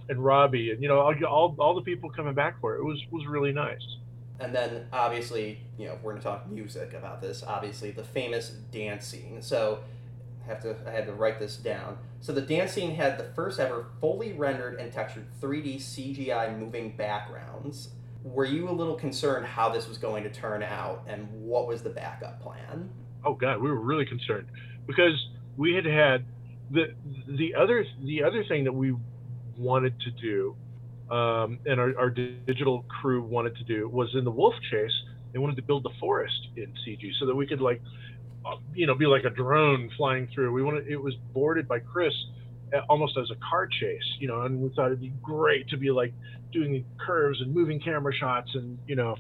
[0.08, 2.80] and Robbie, and you know, all, all all the people coming back for it.
[2.80, 3.86] It was was really nice.
[4.40, 7.44] And then obviously, you know, we're gonna talk music about this.
[7.46, 9.42] Obviously, the famous dance scene.
[9.42, 9.80] So,
[10.46, 11.98] I have to I had to write this down.
[12.22, 16.96] So the dance scene had the first ever fully rendered and textured 3D CGI moving
[16.96, 17.90] backgrounds.
[18.24, 21.84] Were you a little concerned how this was going to turn out, and what was
[21.84, 22.90] the backup plan?
[23.24, 24.48] Oh God, we were really concerned
[24.88, 26.26] because we had had
[26.72, 26.96] the
[27.28, 28.96] the other the other thing that we
[29.58, 30.56] wanted to do
[31.12, 34.92] um, and our, our, digital crew wanted to do was in the wolf chase
[35.34, 37.82] they wanted to build the forest in cg so that we could like
[38.46, 41.80] uh, you know be like a drone flying through we wanted it was boarded by
[41.80, 42.14] chris
[42.90, 45.92] almost as a car chase, you know, and we thought it'd be great to be
[45.92, 46.14] like
[46.52, 49.16] doing curves and moving camera shots and you know,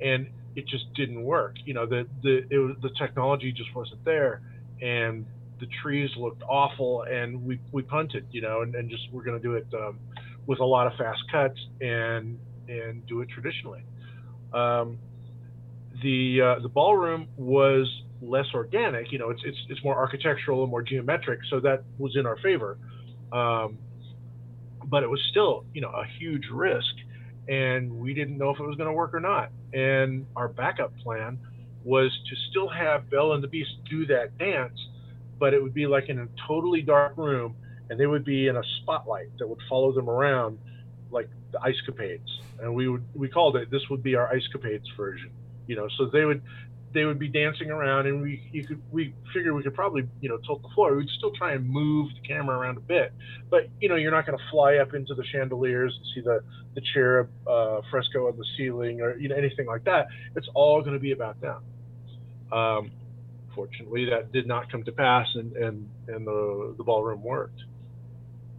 [0.00, 1.56] and it just didn't work.
[1.64, 4.42] You know, the the was, the technology just wasn't there,
[4.80, 5.26] and
[5.60, 9.38] the trees looked awful, and we we punted, you know, and, and just we're gonna
[9.38, 9.98] do it um,
[10.46, 13.84] with a lot of fast cuts and and do it traditionally.
[14.52, 14.98] Um,
[16.02, 17.86] the uh, the ballroom was
[18.20, 19.12] less organic.
[19.12, 22.36] You know, it's it's it's more architectural and more geometric, so that was in our
[22.38, 22.78] favor.
[23.32, 23.78] Um,
[24.84, 26.94] but it was still, you know, a huge risk,
[27.48, 29.50] and we didn't know if it was going to work or not.
[29.72, 31.38] And our backup plan
[31.84, 34.78] was to still have Belle and the Beast do that dance,
[35.38, 37.56] but it would be like in a totally dark room,
[37.92, 40.58] and they would be in a spotlight that would follow them around,
[41.10, 42.40] like the Ice Capades.
[42.60, 45.30] And we would we called it this would be our Ice Capades version
[45.66, 45.88] you know?
[45.96, 46.42] So they would
[46.92, 50.28] they would be dancing around and we you could we figured we could probably you
[50.28, 50.94] know tilt the floor.
[50.96, 53.12] We'd still try and move the camera around a bit.
[53.48, 56.40] But you know you're not going to fly up into the chandeliers and see the
[56.74, 60.08] the cherub uh, fresco on the ceiling or you know anything like that.
[60.36, 61.62] It's all going to be about them.
[62.52, 62.90] Um,
[63.54, 67.62] fortunately that did not come to pass and and and the the ballroom worked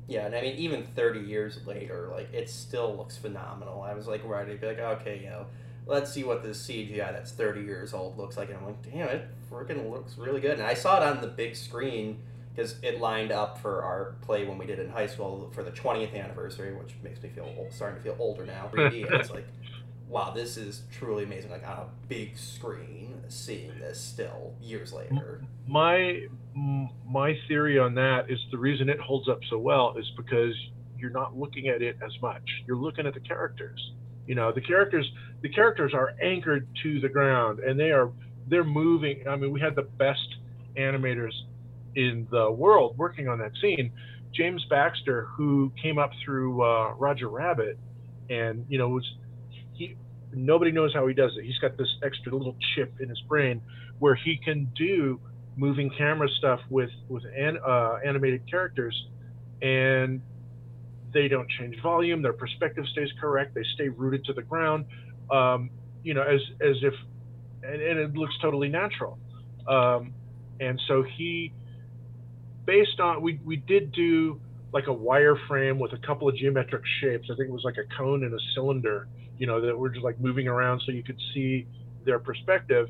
[0.08, 3.82] yeah, and I mean, even 30 years later, like, it still looks phenomenal.
[3.82, 5.46] I was, like, ready to be like, okay, you know,
[5.86, 8.50] let's see what this CGI that's 30 years old looks like.
[8.50, 10.60] And I'm like, damn, it freaking looks really good.
[10.60, 12.20] And I saw it on the big screen
[12.54, 15.72] because it lined up for our play when we did in high school for the
[15.72, 18.70] 20th anniversary, which makes me feel old, starting to feel older now.
[18.72, 19.48] 3D, and it's like,
[20.14, 21.52] wow, this is truly amazing.
[21.52, 25.44] Like on a big screen, seeing this still years later.
[25.68, 30.56] My my theory on that is the reason it holds up so well is because
[30.98, 32.44] you're not looking at it as much.
[32.68, 33.92] You're looking at the characters
[34.28, 35.10] you know, the characters
[35.42, 38.12] the characters are anchored to the ground and they are
[38.48, 39.28] they're moving.
[39.28, 40.36] I mean, we had the best
[40.78, 41.34] animators
[41.96, 43.92] in the world working on that scene.
[44.34, 47.78] James Baxter, who came up through uh, Roger Rabbit,
[48.30, 49.06] and you know was
[49.74, 49.96] he.
[50.36, 51.46] Nobody knows how he does it.
[51.46, 53.62] He's got this extra little chip in his brain
[54.00, 55.20] where he can do
[55.56, 58.96] moving camera stuff with with an, uh, animated characters,
[59.62, 60.22] and
[61.14, 62.22] they don't change volume.
[62.22, 63.54] Their perspective stays correct.
[63.54, 64.86] They stay rooted to the ground.
[65.32, 65.70] Um,
[66.04, 66.94] you know, as as if,
[67.64, 69.20] and, and it looks totally natural.
[69.68, 70.14] Um,
[70.60, 71.54] and so he,
[72.66, 74.42] based on we we did do
[74.74, 77.30] like a wireframe with a couple of geometric shapes.
[77.32, 79.08] I think it was like a cone and a cylinder.
[79.38, 81.68] You know, that were just like moving around so you could see
[82.06, 82.90] their perspective.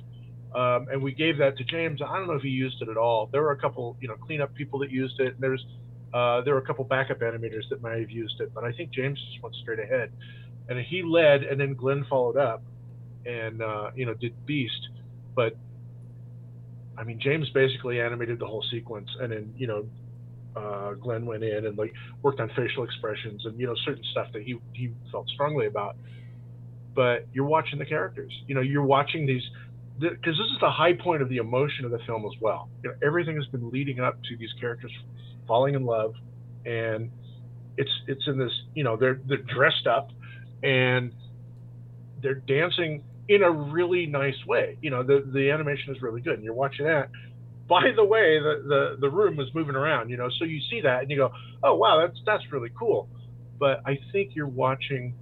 [0.54, 2.02] Um, and we gave that to James.
[2.02, 3.28] I don't know if he used it at all.
[3.32, 5.34] There were a couple, you know, cleanup people that used it.
[5.34, 5.66] And there's
[6.14, 8.92] uh, there were a couple backup animators that might have used it, but I think
[8.92, 10.12] James just went straight ahead,
[10.70, 12.62] and he led, and then Glen followed up,
[13.26, 14.90] and uh, you know did Beast,
[15.36, 15.58] but
[16.98, 19.86] I mean James basically animated the whole sequence, and then you know
[20.56, 24.28] uh, Glen went in and like worked on facial expressions and you know certain stuff
[24.34, 25.96] that he he felt strongly about.
[26.96, 29.44] But you're watching the characters, you know, you're watching these
[30.00, 32.70] because this is the high point of the emotion of the film as well.
[32.84, 34.92] You know, everything has been leading up to these characters
[35.48, 36.14] falling in love,
[36.66, 37.12] and
[37.78, 40.12] it's it's in this you know they're they're dressed up
[40.62, 41.14] and
[42.22, 44.78] they're dancing in a really nice way.
[44.82, 47.10] You know the the animation is really good, and you're watching that.
[47.68, 50.10] By the way, the the the room is moving around.
[50.10, 51.32] You know, so you see that and you go,
[51.64, 53.10] oh wow, that's that's really cool.
[53.60, 55.16] But I think you're watching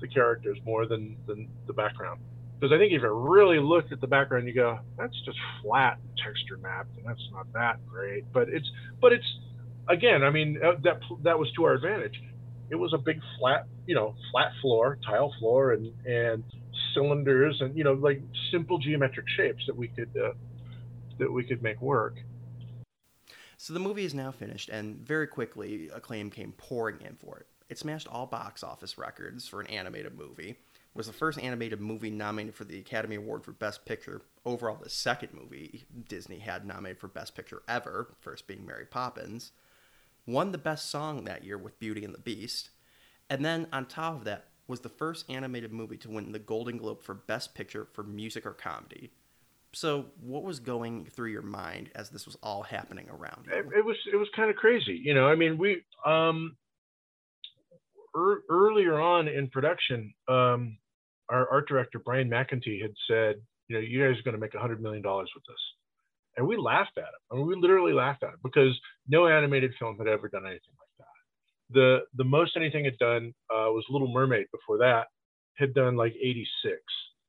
[0.00, 2.20] the characters more than than the background
[2.58, 5.98] because I think if you really looked at the background, you go, that's just flat
[6.24, 8.24] texture mapped, and that's not that great.
[8.32, 9.26] But it's, but it's,
[9.88, 12.20] again, I mean, that that was to our advantage.
[12.70, 16.44] It was a big flat, you know, flat floor, tile floor, and and
[16.94, 20.32] cylinders, and you know, like simple geometric shapes that we could uh,
[21.18, 22.14] that we could make work.
[23.58, 27.46] So the movie is now finished, and very quickly, acclaim came pouring in for it.
[27.68, 30.56] It smashed all box office records for an animated movie
[30.96, 34.22] was the first animated movie nominated for the Academy Award for Best Picture.
[34.44, 39.52] Overall, the second movie Disney had nominated for Best Picture ever, first being Mary Poppins.
[40.26, 42.70] Won the Best Song that year with Beauty and the Beast.
[43.28, 46.78] And then, on top of that, was the first animated movie to win the Golden
[46.78, 49.10] Globe for Best Picture for music or comedy.
[49.72, 53.52] So, what was going through your mind as this was all happening around you?
[53.52, 55.28] It, was it was kind of crazy, you know.
[55.28, 56.56] I mean, we um,
[58.16, 60.78] er, earlier on in production, um,
[61.28, 63.36] our art director Brian McEntee had said,
[63.68, 65.60] you know, you guys are going to make hundred million dollars with this,
[66.36, 67.20] and we laughed at him.
[67.30, 70.74] I mean, we literally laughed at him because no animated film had ever done anything
[70.78, 71.74] like that.
[71.74, 74.46] The the most anything had done uh, was Little Mermaid.
[74.52, 75.06] Before that,
[75.56, 76.76] had done like 86,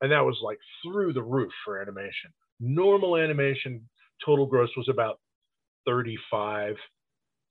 [0.01, 2.31] and that was like through the roof for animation.
[2.59, 3.87] Normal animation
[4.23, 5.19] total gross was about
[5.85, 6.75] 35,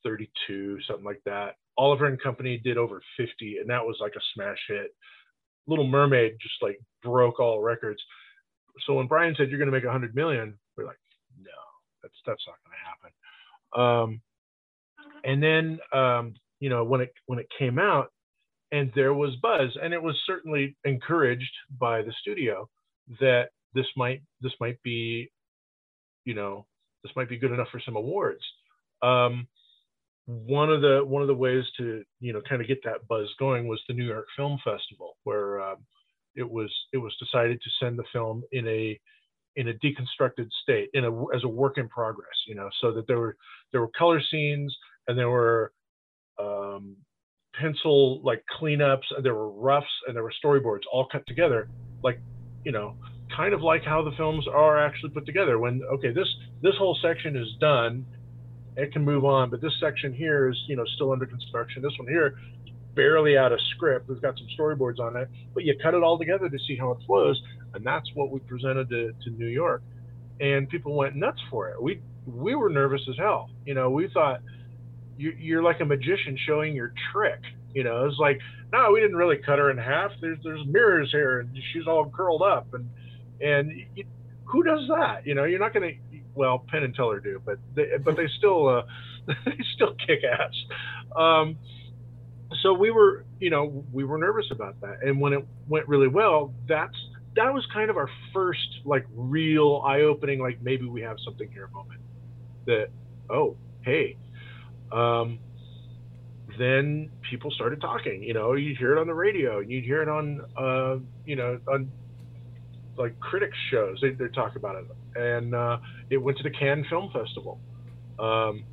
[0.04, 1.56] 32, something like that.
[1.78, 4.94] Oliver and Company did over 50, and that was like a smash hit.
[5.66, 8.00] Little Mermaid just like broke all records.
[8.86, 10.98] So when Brian said you're going to make 100 million, we're like,
[11.38, 11.50] no,
[12.02, 14.12] that's that's not going to happen.
[14.12, 14.20] Um,
[15.24, 18.12] and then um, you know when it when it came out,
[18.72, 22.68] and there was buzz, and it was certainly encouraged by the studio
[23.20, 25.30] that this might this might be,
[26.24, 26.66] you know,
[27.02, 28.42] this might be good enough for some awards.
[29.02, 29.46] Um,
[30.26, 33.28] one of the one of the ways to you know kind of get that buzz
[33.38, 35.76] going was the New York Film Festival, where um,
[36.34, 38.98] it was it was decided to send the film in a
[39.54, 43.06] in a deconstructed state, in a as a work in progress, you know, so that
[43.06, 43.36] there were
[43.72, 45.72] there were color scenes and there were
[46.40, 46.96] um,
[47.58, 51.68] pencil like cleanups, and there were roughs and there were storyboards all cut together,
[52.02, 52.20] like
[52.64, 52.96] you know,
[53.34, 55.60] kind of like how the films are actually put together.
[55.60, 56.28] When okay, this
[56.62, 58.04] this whole section is done
[58.76, 59.50] it can move on.
[59.50, 61.82] But this section here is, you know, still under construction.
[61.82, 62.36] This one here,
[62.94, 64.08] barely out of script.
[64.08, 66.90] We've got some storyboards on it, but you cut it all together to see how
[66.92, 67.40] it flows,
[67.74, 69.82] and that's what we presented to, to New York,
[70.40, 71.80] and people went nuts for it.
[71.80, 73.50] We we were nervous as hell.
[73.64, 74.40] You know, we thought
[75.16, 77.40] you, you're like a magician showing your trick.
[77.72, 78.40] You know, it's like,
[78.72, 80.10] no, we didn't really cut her in half.
[80.20, 82.88] There's there's mirrors here, and she's all curled up, and
[83.40, 84.04] and you,
[84.44, 85.26] who does that?
[85.26, 85.98] You know, you're not going to
[86.36, 88.82] well, Penn and Teller do, but they, but they still uh,
[89.44, 90.54] they still kick ass.
[91.16, 91.58] Um,
[92.62, 96.08] so we were, you know, we were nervous about that, and when it went really
[96.08, 96.96] well, that's
[97.34, 101.68] that was kind of our first like real eye-opening, like maybe we have something here
[101.72, 102.00] moment.
[102.66, 102.88] That
[103.30, 104.16] oh hey,
[104.92, 105.38] um,
[106.58, 108.22] then people started talking.
[108.22, 111.36] You know, you'd hear it on the radio, and you'd hear it on, uh, you
[111.36, 111.90] know, on
[112.96, 113.98] like critics shows.
[114.00, 114.84] They they talk about it,
[115.16, 115.78] and uh,
[116.10, 117.58] it went to the Cannes Film Festival.
[118.18, 118.64] Um,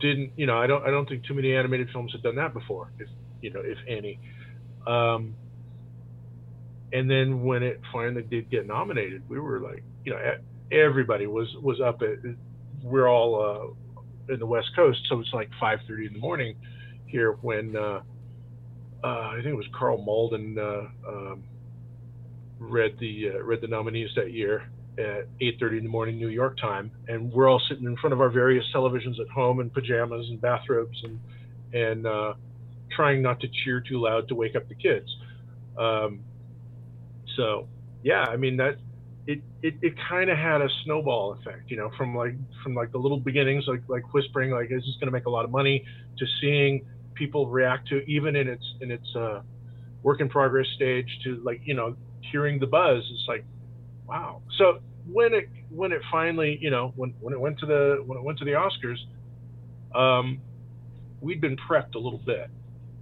[0.00, 0.58] didn't you know?
[0.58, 3.08] I don't I don't think too many animated films have done that before, if
[3.40, 4.18] you know, if any.
[4.86, 5.34] Um,
[6.92, 10.36] and then when it finally did get nominated, we were like, you know,
[10.72, 12.18] everybody was was up at.
[12.82, 13.74] We're all
[14.28, 16.56] uh, in the West Coast, so it's like 5:30 in the morning
[17.06, 18.02] here when uh,
[19.02, 21.42] uh, I think it was Karl Malden uh, um,
[22.58, 26.58] read the uh, read the nominees that year at 8:30 in the morning New York
[26.58, 30.28] time, and we're all sitting in front of our various televisions at home in pajamas
[30.28, 31.20] and bathrobes and
[31.72, 32.34] and uh,
[32.94, 35.08] trying not to cheer too loud to wake up the kids.
[35.76, 36.20] Um,
[37.36, 37.68] so
[38.02, 38.78] yeah, I mean that
[39.26, 42.90] it it, it kind of had a snowball effect, you know, from like from like
[42.90, 45.50] the little beginnings, like like whispering, like is this going to make a lot of
[45.50, 45.84] money,
[46.18, 46.84] to seeing
[47.14, 49.42] people react to even in its in its uh,
[50.02, 51.94] work in progress stage, to like you know
[52.30, 53.04] hearing the buzz.
[53.10, 53.44] It's like
[54.06, 54.42] wow.
[54.56, 58.18] So when it when it finally you know when when it went to the when
[58.18, 58.98] it went to the Oscars,
[59.98, 60.40] um,
[61.20, 62.50] we'd been prepped a little bit.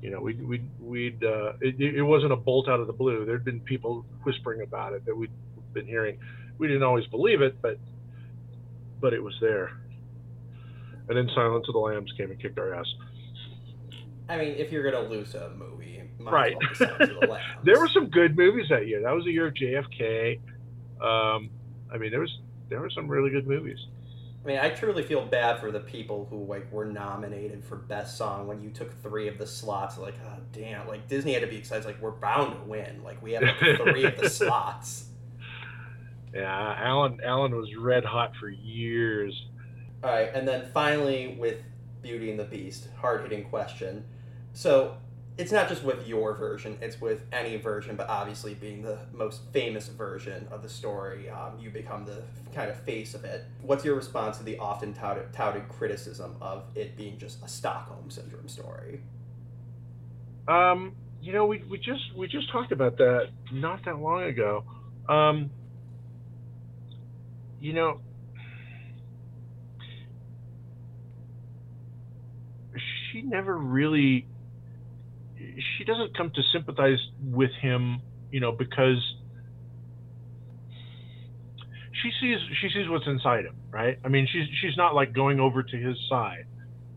[0.03, 3.25] You know, we'd we'd, we'd uh, it, it wasn't a bolt out of the blue.
[3.25, 5.31] There'd been people whispering about it that we'd
[5.73, 6.19] been hearing.
[6.59, 7.79] We didn't always believe it, but
[9.01, 9.73] but it was there.
[11.09, 12.87] And then Silence of the Lambs came and kicked our ass.
[14.29, 16.57] I mean, if you're gonna lose a movie, right?
[16.79, 19.03] The there were some good movies that year.
[19.03, 20.39] That was the year of JFK.
[21.01, 21.51] Um,
[21.93, 22.39] I mean, there was
[22.69, 23.79] there were some really good movies.
[24.47, 28.17] I mean, I truly feel bad for the people who like were nominated for best
[28.17, 29.99] song when you took three of the slots.
[29.99, 30.87] Like, oh damn!
[30.87, 31.85] Like Disney had to be excited.
[31.85, 33.03] Like, we're bound to win.
[33.03, 35.07] Like, we have like, three of the slots.
[36.33, 39.35] Yeah, Alan Alan was red hot for years.
[40.05, 41.59] All right, and then finally with
[42.03, 44.05] Beauty and the Beast, hard hitting question.
[44.53, 44.97] So
[45.39, 47.97] it's not just with your version; it's with any version.
[47.97, 52.23] But obviously, being the most famous version of the story, um, you become the
[52.55, 53.45] kind of face of it.
[53.61, 58.11] What's your response to the often touted, touted criticism of it being just a Stockholm
[58.11, 59.03] syndrome story?
[60.49, 64.65] Um, you know, we, we just we just talked about that not that long ago.
[65.09, 65.51] Um,
[67.61, 68.01] you know,
[73.13, 74.27] she never really
[75.39, 78.99] she doesn't come to sympathize with him, you know, because
[82.03, 83.99] she sees she sees what's inside him, right?
[84.05, 86.47] I mean, she's she's not like going over to his side,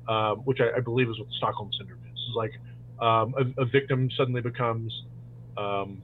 [0.08, 2.20] uh, which I, I, believe is what Stockholm syndrome is.
[2.28, 2.52] It's like
[3.02, 4.94] um, a, a, victim suddenly becomes,
[5.58, 6.02] um,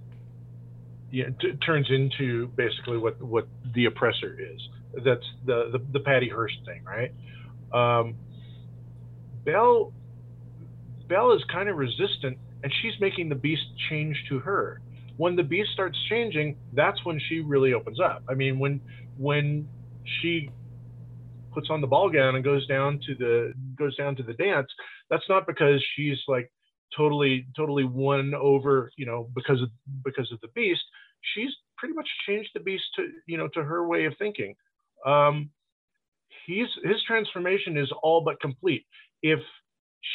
[1.11, 4.61] yeah, t- turns into basically what what the oppressor is.
[5.03, 7.11] That's the the, the Patty Hearst thing, right?
[7.73, 8.15] Um,
[9.43, 9.91] Belle
[11.07, 14.81] Belle is kind of resistant and she's making the beast change to her.
[15.17, 18.23] When the beast starts changing, that's when she really opens up.
[18.29, 18.81] I mean, when
[19.17, 19.67] when
[20.21, 20.49] she
[21.53, 24.67] puts on the ball gown and goes down to the goes down to the dance,
[25.09, 26.51] that's not because she's like
[26.95, 29.69] totally totally won over, you know, because of
[30.03, 30.83] because of the beast.
[31.33, 34.55] She's pretty much changed the beast to you know to her way of thinking.
[35.05, 35.49] Um,
[36.45, 38.85] he's his transformation is all but complete.
[39.21, 39.39] If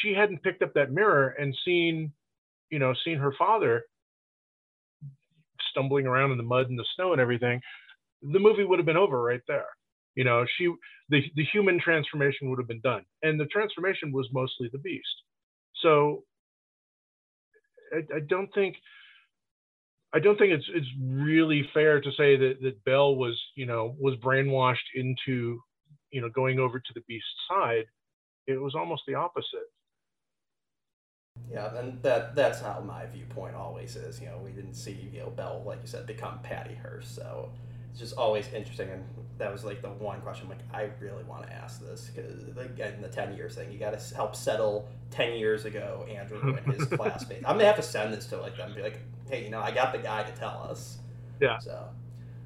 [0.01, 2.11] she hadn't picked up that mirror and seen,
[2.69, 3.83] you know, seen her father
[5.71, 7.61] stumbling around in the mud and the snow and everything,
[8.21, 9.67] the movie would have been over right there.
[10.15, 10.65] You know, she
[11.09, 15.07] the the human transformation would have been done, and the transformation was mostly the beast.
[15.81, 16.23] So
[17.93, 18.75] I, I don't think
[20.13, 23.95] I don't think it's it's really fair to say that that Belle was you know
[23.99, 25.61] was brainwashed into
[26.11, 27.85] you know going over to the beast's side.
[28.47, 29.69] It was almost the opposite.
[31.49, 34.19] Yeah, and that that's how my viewpoint always is.
[34.19, 37.49] You know, we didn't see you know Belle like you said, become Patty Hearst, so
[37.89, 38.89] it's just always interesting.
[38.89, 39.03] And
[39.37, 40.47] that was like the one question.
[40.49, 43.79] I'm like, I really want to ask this because again, the ten years thing, you
[43.79, 47.43] got to help settle ten years ago Andrew and his classmates.
[47.45, 49.71] I'm gonna have to send this to like them, be like, hey, you know, I
[49.71, 50.99] got the guy to tell us.
[51.39, 51.57] Yeah.
[51.57, 51.89] So.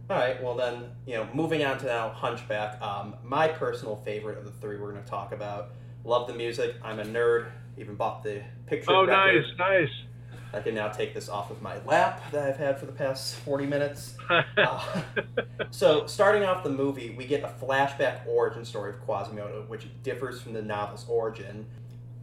[0.07, 0.41] All right.
[0.41, 2.79] Well, then, you know, moving on to now Hunchback.
[2.79, 5.71] Um, my personal favorite of the three we're going to talk about.
[6.03, 6.75] Love the music.
[6.83, 7.47] I'm a nerd.
[7.77, 8.91] Even bought the picture.
[8.91, 9.43] Oh, record.
[9.43, 9.89] nice, nice.
[10.55, 13.35] I can now take this off of my lap that I've had for the past
[13.37, 14.15] 40 minutes.
[14.57, 15.01] Uh,
[15.69, 20.41] so, starting off the movie, we get a flashback origin story of Quasimodo, which differs
[20.41, 21.65] from the novel's origin.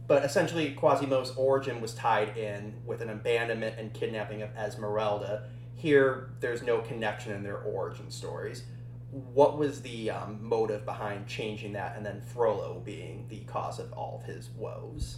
[0.07, 5.43] But essentially, Quasimodo's origin was tied in with an abandonment and kidnapping of Esmeralda.
[5.75, 8.63] Here, there's no connection in their origin stories.
[9.11, 13.93] What was the um, motive behind changing that, and then Frollo being the cause of
[13.93, 15.17] all of his woes?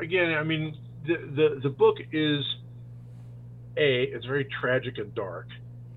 [0.00, 0.76] Again, I mean,
[1.06, 2.44] the, the the book is
[3.78, 5.48] a it's very tragic and dark.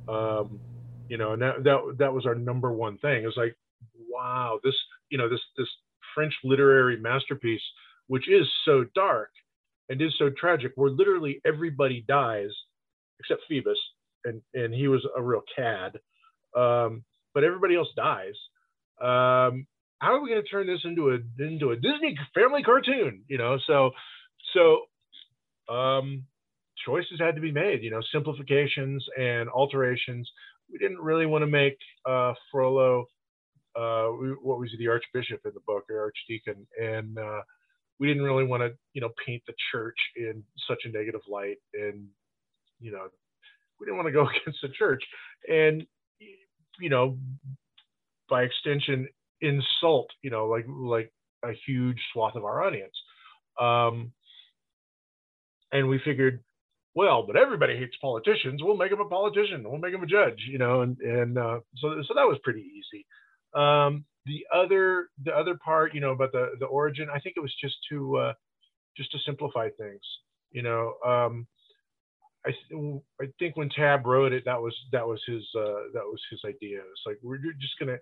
[0.08, 0.62] Um
[1.10, 3.26] you know and that that that was our number one thing.
[3.26, 3.56] It's like
[4.10, 4.76] wow this
[5.10, 5.68] you know this this
[6.16, 7.62] french literary masterpiece
[8.08, 9.32] which is so dark
[9.90, 12.52] and is so tragic where literally everybody dies
[13.20, 13.80] except phoebus
[14.26, 16.00] and and he was a real cad.
[16.56, 18.36] Um but everybody else dies.
[19.02, 19.68] Um
[20.04, 23.38] how are we going to turn this into a into a disney family cartoon you
[23.38, 23.92] know so
[24.54, 24.82] so
[25.70, 26.26] um,
[26.86, 30.30] choices had to be made, you know, simplifications and alterations.
[30.72, 31.78] We didn't really want to make
[32.08, 33.06] uh, Frollo,
[33.76, 34.08] uh,
[34.42, 37.42] what was he, the Archbishop in the book or Archdeacon, and uh,
[38.00, 41.58] we didn't really want to, you know, paint the church in such a negative light,
[41.74, 42.06] and
[42.80, 43.08] you know,
[43.80, 45.04] we didn't want to go against the church,
[45.50, 45.86] and
[46.80, 47.18] you know,
[48.30, 49.08] by extension,
[49.44, 51.14] insult, you know, like like
[51.44, 52.96] a huge swath of our audience.
[53.62, 54.14] Um,
[55.72, 56.44] and we figured
[56.96, 58.62] well but everybody hates politicians.
[58.64, 59.64] We'll make him a politician.
[59.64, 62.62] We'll make him a judge you know and and uh, so so that was pretty
[62.62, 63.06] easy.
[63.54, 67.42] Um, the other the other part you know about the the origin i think it
[67.42, 68.34] was just to uh,
[68.98, 70.02] just to simplify things
[70.54, 70.94] you know.
[71.06, 71.48] Um,
[72.46, 76.06] I, th- I think when Tab wrote it that was that was his uh, that
[76.06, 76.80] was his idea.
[76.80, 77.98] It's like we're just gonna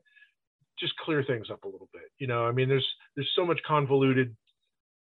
[0.82, 3.59] just clear things up a little bit you know i mean there's there's so much
[3.65, 4.36] convoluted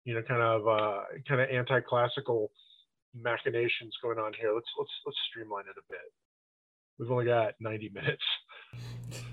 [0.09, 2.51] you know, kind of uh, kind of anti-classical
[3.15, 4.51] machinations going on here.
[4.53, 5.99] Let's let's let's streamline it a bit.
[6.97, 8.23] We've only got 90 minutes.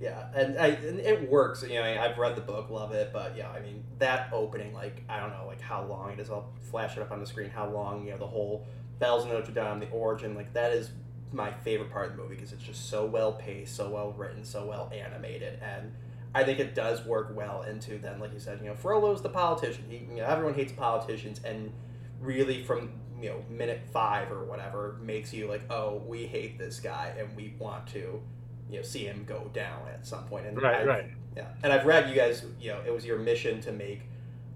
[0.00, 1.62] Yeah, and, I, and it works.
[1.62, 5.02] You know, I've read the book, love it, but yeah, I mean that opening, like
[5.10, 6.30] I don't know, like how long it is.
[6.30, 7.50] I'll flash it up on the screen.
[7.50, 8.66] How long, you know, the whole
[8.98, 10.92] Bells of Notre Dame, the origin, like that is
[11.32, 14.44] my favorite part of the movie because it's just so well paced, so well written,
[14.44, 15.92] so well animated, and
[16.34, 19.28] I think it does work well into then, like you said, you know, Frollo's the
[19.28, 19.84] politician.
[19.88, 21.72] He, you know, everyone hates politicians, and
[22.20, 26.80] really from you know minute five or whatever makes you like, oh, we hate this
[26.80, 28.22] guy, and we want to,
[28.70, 30.46] you know, see him go down at some point.
[30.46, 31.10] And right, I've, right.
[31.36, 32.44] Yeah, and I've read you guys.
[32.60, 34.02] You know, it was your mission to make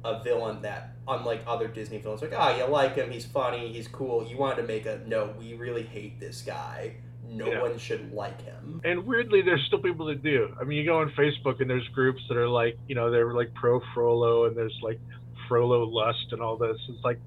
[0.05, 3.73] a villain that, unlike other Disney films, like, ah, oh, you like him, he's funny,
[3.73, 4.27] he's cool.
[4.27, 6.97] You wanted to make a no, we really hate this guy
[7.35, 7.61] no yeah.
[7.61, 8.81] one should like him.
[8.85, 10.55] And weirdly, there's still people that do.
[10.61, 13.33] I mean, you go on Facebook and there's groups that are like, you know, they're
[13.35, 15.01] like pro Frollo and there's like
[15.49, 16.77] Frollo lust and all this.
[16.89, 17.19] It's like,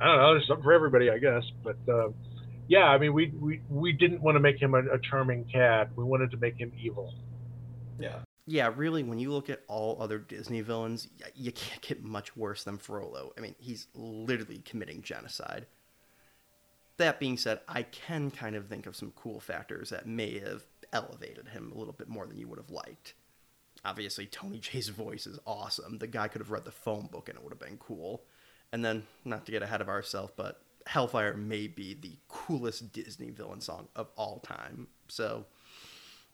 [0.00, 1.42] I don't know, there's something for everybody, I guess.
[1.62, 2.10] But uh,
[2.68, 5.90] yeah, I mean, we, we, we didn't want to make him a, a charming cad.
[5.96, 7.14] We wanted to make him evil.
[7.98, 8.18] Yeah.
[8.46, 12.64] Yeah, really, when you look at all other Disney villains, you can't get much worse
[12.64, 13.32] than Frollo.
[13.38, 15.66] I mean, he's literally committing genocide
[16.96, 20.64] that being said, I can kind of think of some cool factors that may have
[20.92, 23.14] elevated him a little bit more than you would have liked.
[23.84, 25.98] Obviously, Tony Jay's voice is awesome.
[25.98, 28.22] The guy could have read the phone book and it would have been cool.
[28.72, 33.30] And then, not to get ahead of ourselves, but Hellfire may be the coolest Disney
[33.30, 34.88] villain song of all time.
[35.08, 35.46] So,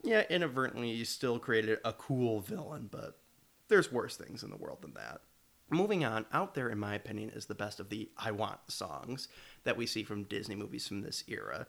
[0.03, 3.19] yeah, inadvertently, you still created a cool villain, but
[3.67, 5.21] there's worse things in the world than that.
[5.69, 9.29] Moving on, out there, in my opinion, is the best of the I Want songs
[9.63, 11.67] that we see from Disney movies from this era.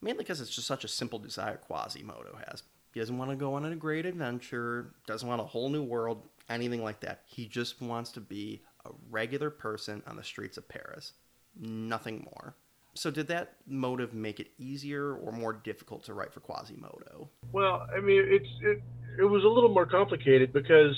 [0.00, 2.62] Mainly because it's just such a simple desire Quasimodo has.
[2.92, 6.28] He doesn't want to go on a great adventure, doesn't want a whole new world,
[6.48, 7.20] anything like that.
[7.26, 11.12] He just wants to be a regular person on the streets of Paris.
[11.56, 12.56] Nothing more.
[12.94, 17.28] So, did that motive make it easier or more difficult to write for Quasimodo?
[17.52, 18.82] Well, I mean, it's it,
[19.20, 20.96] it was a little more complicated because,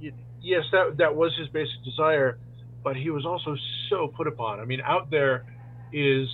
[0.00, 2.38] yes, that that was his basic desire,
[2.82, 3.56] but he was also
[3.88, 4.60] so put upon.
[4.60, 5.44] I mean, out there
[5.92, 6.28] is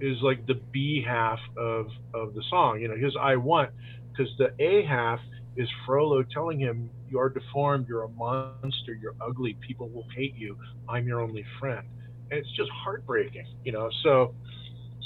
[0.00, 2.80] is like the B half of of the song.
[2.80, 3.70] You know, his I want
[4.10, 5.20] because the A half
[5.56, 10.56] is Frollo telling him you're deformed, you're a monster, you're ugly, people will hate you.
[10.88, 11.86] I'm your only friend.
[12.30, 13.90] And it's just heartbreaking, you know.
[14.02, 14.34] So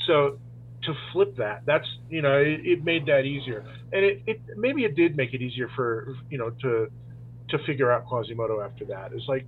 [0.07, 0.39] so
[0.85, 3.65] to flip that, that's you know, it, it made that easier.
[3.93, 6.89] And it, it maybe it did make it easier for you know to
[7.51, 9.13] to figure out Quasimodo after that.
[9.13, 9.47] It's like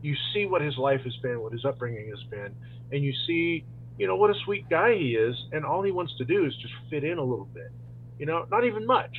[0.00, 2.54] you see what his life has been, what his upbringing has been,
[2.92, 3.64] and you see
[3.98, 6.54] you know what a sweet guy he is and all he wants to do is
[6.62, 7.70] just fit in a little bit
[8.18, 9.14] you know not even much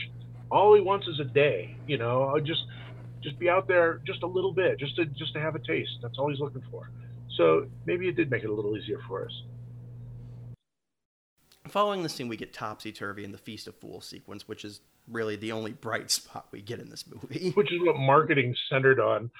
[0.49, 2.61] all he wants is a day you know just
[3.21, 5.91] just be out there just a little bit just to just to have a taste
[6.01, 6.89] that's all he's looking for
[7.39, 9.43] so maybe it did make it a little easier for us
[11.67, 15.35] following the scene we get topsy-turvy in the feast of fools sequence which is really
[15.35, 19.31] the only bright spot we get in this movie which is what marketing centered on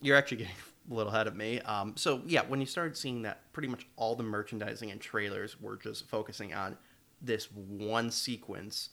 [0.00, 0.54] you're actually getting
[0.90, 1.60] a little ahead of me.
[1.60, 5.60] Um, so yeah, when you started seeing that, pretty much all the merchandising and trailers
[5.60, 6.76] were just focusing on
[7.20, 8.90] this one sequence.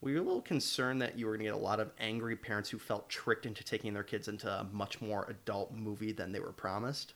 [0.00, 2.36] Were you a little concerned that you were going to get a lot of angry
[2.36, 6.32] parents who felt tricked into taking their kids into a much more adult movie than
[6.32, 7.14] they were promised?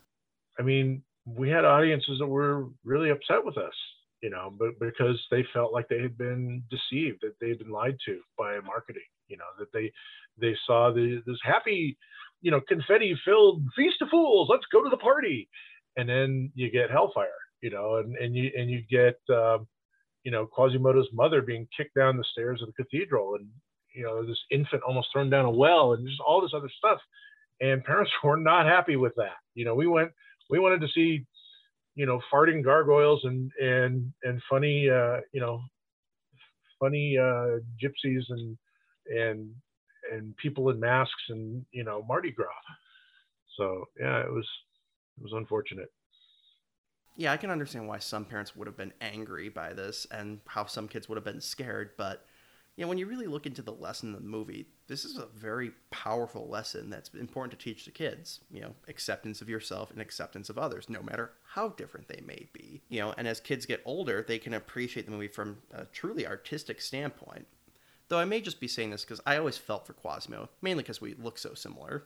[0.61, 3.75] I mean, we had audiences that were really upset with us,
[4.23, 7.71] you know, but because they felt like they had been deceived, that they had been
[7.71, 9.91] lied to by marketing, you know, that they
[10.39, 11.97] they saw the, this happy
[12.41, 14.49] you know, confetti filled feast of fools.
[14.51, 15.49] Let's go to the party.
[15.97, 17.29] And then you get hellfire,
[17.61, 19.67] you know, and, and you and you get um,
[20.23, 23.49] you know Quasimodo's mother being kicked down the stairs of the cathedral, and
[23.93, 27.01] you know this infant almost thrown down a well, and just all this other stuff.
[27.61, 29.37] And parents were not happy with that.
[29.55, 30.13] You know, we went
[30.51, 31.25] we wanted to see
[31.95, 35.61] you know farting gargoyles and and and funny uh, you know
[36.79, 38.57] funny uh, gypsies and
[39.07, 39.51] and
[40.13, 42.49] and people in masks and you know Mardi Gras.
[43.57, 44.47] So yeah, it was
[45.19, 45.89] it was unfortunate.
[47.17, 50.65] Yeah, I can understand why some parents would have been angry by this and how
[50.67, 52.25] some kids would have been scared, but
[52.81, 55.27] you know, when you really look into the lesson of the movie, this is a
[55.37, 58.41] very powerful lesson that's important to teach the kids.
[58.51, 62.49] You know, acceptance of yourself and acceptance of others, no matter how different they may
[62.55, 62.81] be.
[62.89, 66.27] You know, and as kids get older, they can appreciate the movie from a truly
[66.27, 67.47] artistic standpoint.
[68.09, 71.03] Though I may just be saying this because I always felt for Quasimodo, mainly because
[71.03, 72.05] we look so similar.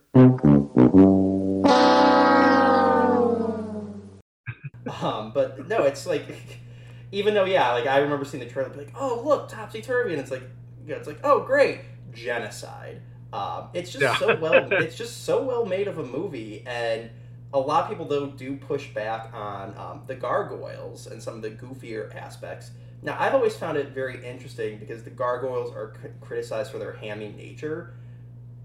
[5.01, 6.25] um, but no, it's like,
[7.13, 10.11] even though yeah, like I remember seeing the trailer, be like, oh look, topsy turvy,
[10.11, 10.43] and it's like,
[10.85, 11.81] yeah, it's like, oh great,
[12.13, 13.01] genocide.
[13.33, 14.15] Um, it's just yeah.
[14.17, 17.09] so well, it's just so well made of a movie, and
[17.53, 21.41] a lot of people though do push back on um, the gargoyles and some of
[21.41, 22.71] the goofier aspects
[23.05, 26.93] now, I've always found it very interesting because the gargoyles are c- criticized for their
[26.93, 27.93] hammy nature.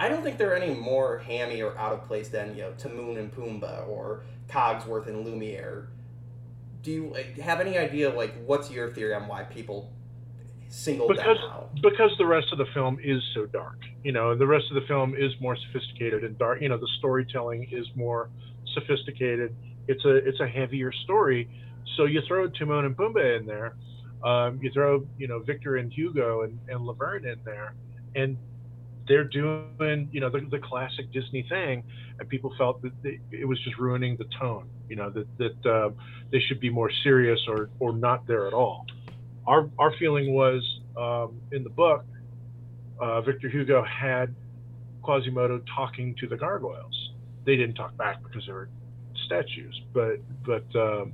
[0.01, 3.19] I don't think they're any more hammy or out of place than you know Timon
[3.19, 5.89] and Pumbaa or Cogsworth and Lumiere.
[6.83, 9.93] Do you like, have any idea like what's your theory on why people
[10.71, 11.71] single because, out?
[11.83, 13.79] Because the rest of the film is so dark.
[14.03, 16.63] You know, the rest of the film is more sophisticated and dark.
[16.63, 18.31] You know, the storytelling is more
[18.75, 19.55] sophisticated.
[19.89, 21.49] It's a it's a heavier story.
[21.97, 23.75] So you throw Timon and Pumbaa in there
[24.23, 27.75] um, you throw, you know, Victor and Hugo and, and Laverne in there,
[28.15, 28.37] and
[29.09, 31.83] they're doing, you know, the, the classic Disney thing,
[32.19, 34.69] and people felt that they, it was just ruining the tone.
[34.89, 35.91] You know, that that uh,
[36.31, 38.85] they should be more serious or or not there at all.
[39.47, 40.63] Our our feeling was
[40.97, 42.05] um, in the book,
[43.01, 44.35] uh, Victor Hugo had
[45.03, 47.11] Quasimodo talking to the gargoyles.
[47.45, 48.69] They didn't talk back because they were
[49.27, 51.13] statues, but but um,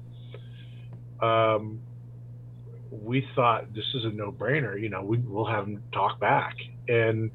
[1.20, 1.81] um,
[2.91, 4.81] we thought this is a no-brainer.
[4.81, 6.57] You know, we, will have them talk back,
[6.89, 7.31] and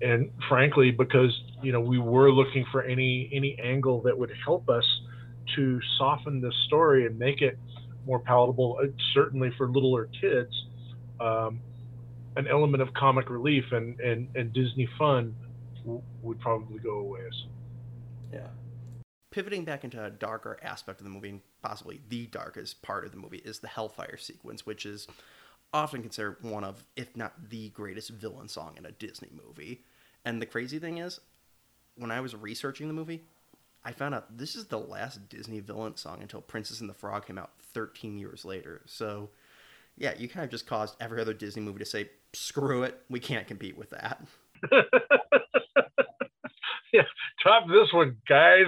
[0.00, 4.68] and frankly, because you know we were looking for any any angle that would help
[4.68, 4.84] us
[5.56, 7.58] to soften this story and make it
[8.06, 10.66] more palatable, uh, certainly for littler kids.
[11.20, 11.60] Um,
[12.36, 15.34] an element of comic relief and and, and Disney fun
[15.84, 17.28] w- would probably go away.
[18.32, 18.46] Yeah
[19.30, 23.12] pivoting back into a darker aspect of the movie, and possibly the darkest part of
[23.12, 25.06] the movie, is the Hellfire sequence, which is
[25.72, 29.82] often considered one of, if not the greatest villain song in a Disney movie.
[30.24, 31.20] And the crazy thing is,
[31.96, 33.22] when I was researching the movie,
[33.84, 37.26] I found out this is the last Disney villain song until Princess and the Frog
[37.26, 38.82] came out 13 years later.
[38.86, 39.30] So,
[39.96, 43.20] yeah, you kind of just caused every other Disney movie to say, screw it, we
[43.20, 44.22] can't compete with that.
[46.92, 47.02] yeah,
[47.42, 48.66] top this one, guys.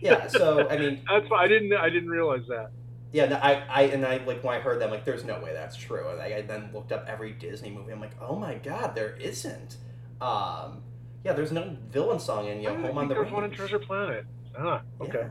[0.00, 2.70] yeah, so I mean, that's I didn't I didn't realize that.
[3.12, 5.38] Yeah, no, I, I, and I like when I heard that, I'm like, there's no
[5.38, 6.08] way that's true.
[6.08, 7.92] And I, I, then looked up every Disney movie.
[7.92, 9.76] I'm like, oh my god, there isn't.
[10.20, 10.82] Um,
[11.24, 13.32] yeah, there's no villain song in you know, Home on the Range.
[13.32, 14.26] one in Treasure Planet.
[14.58, 15.28] Ah, okay.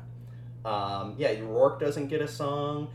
[0.65, 0.71] Yeah.
[0.71, 2.89] Um, yeah, Rourke doesn't get a song.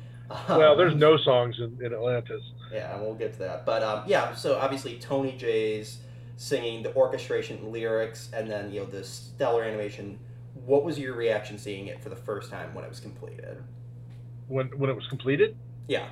[0.48, 2.42] Well, there's um, no songs in, in Atlantis.
[2.70, 3.64] Yeah, and we'll get to that.
[3.64, 6.00] But um, yeah, so obviously Tony Jay's
[6.36, 10.18] singing, the orchestration, lyrics, and then you know the stellar animation.
[10.66, 13.62] What was your reaction seeing it for the first time when it was completed?
[14.48, 15.56] When when it was completed?
[15.86, 16.08] Yeah.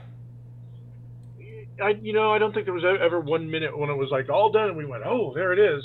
[1.82, 4.30] I you know I don't think there was ever one minute when it was like
[4.30, 5.84] all done and we went oh there it is.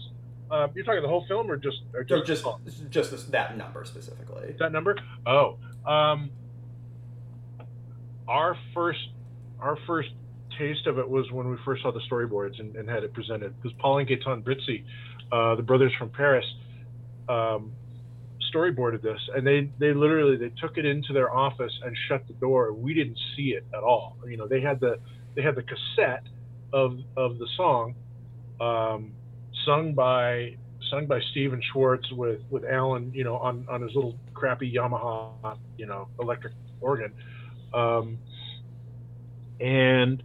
[0.52, 3.86] Uh, you're talking the whole film or just or just just, just this, that number
[3.86, 4.54] specifically?
[4.60, 4.98] That number?
[5.26, 6.30] Oh, um,
[8.28, 9.00] our first
[9.62, 10.10] our first
[10.58, 13.56] taste of it was when we first saw the storyboards and, and had it presented
[13.62, 14.84] because Paul and Gaetan Brizzi,
[15.32, 16.46] uh, the brothers from Paris,
[17.30, 17.72] um,
[18.54, 22.34] storyboarded this and they they literally they took it into their office and shut the
[22.34, 24.98] door we didn't see it at all you know they had the
[25.36, 26.24] they had the cassette
[26.74, 27.96] of of the song
[28.60, 29.14] um,
[29.66, 30.56] sung by
[30.90, 35.58] sung by Stephen Schwartz with with Alan you know on on his little crappy Yamaha
[35.78, 37.14] you know electric organ.
[37.74, 38.18] Um,
[39.60, 40.22] and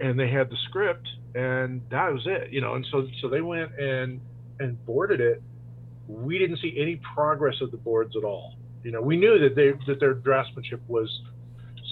[0.00, 3.40] and they had the script and that was it you know and so so they
[3.40, 4.20] went and
[4.60, 5.42] and boarded it.
[6.06, 8.54] We didn't see any progress of the boards at all.
[8.84, 11.08] You know we knew that they that their draftsmanship was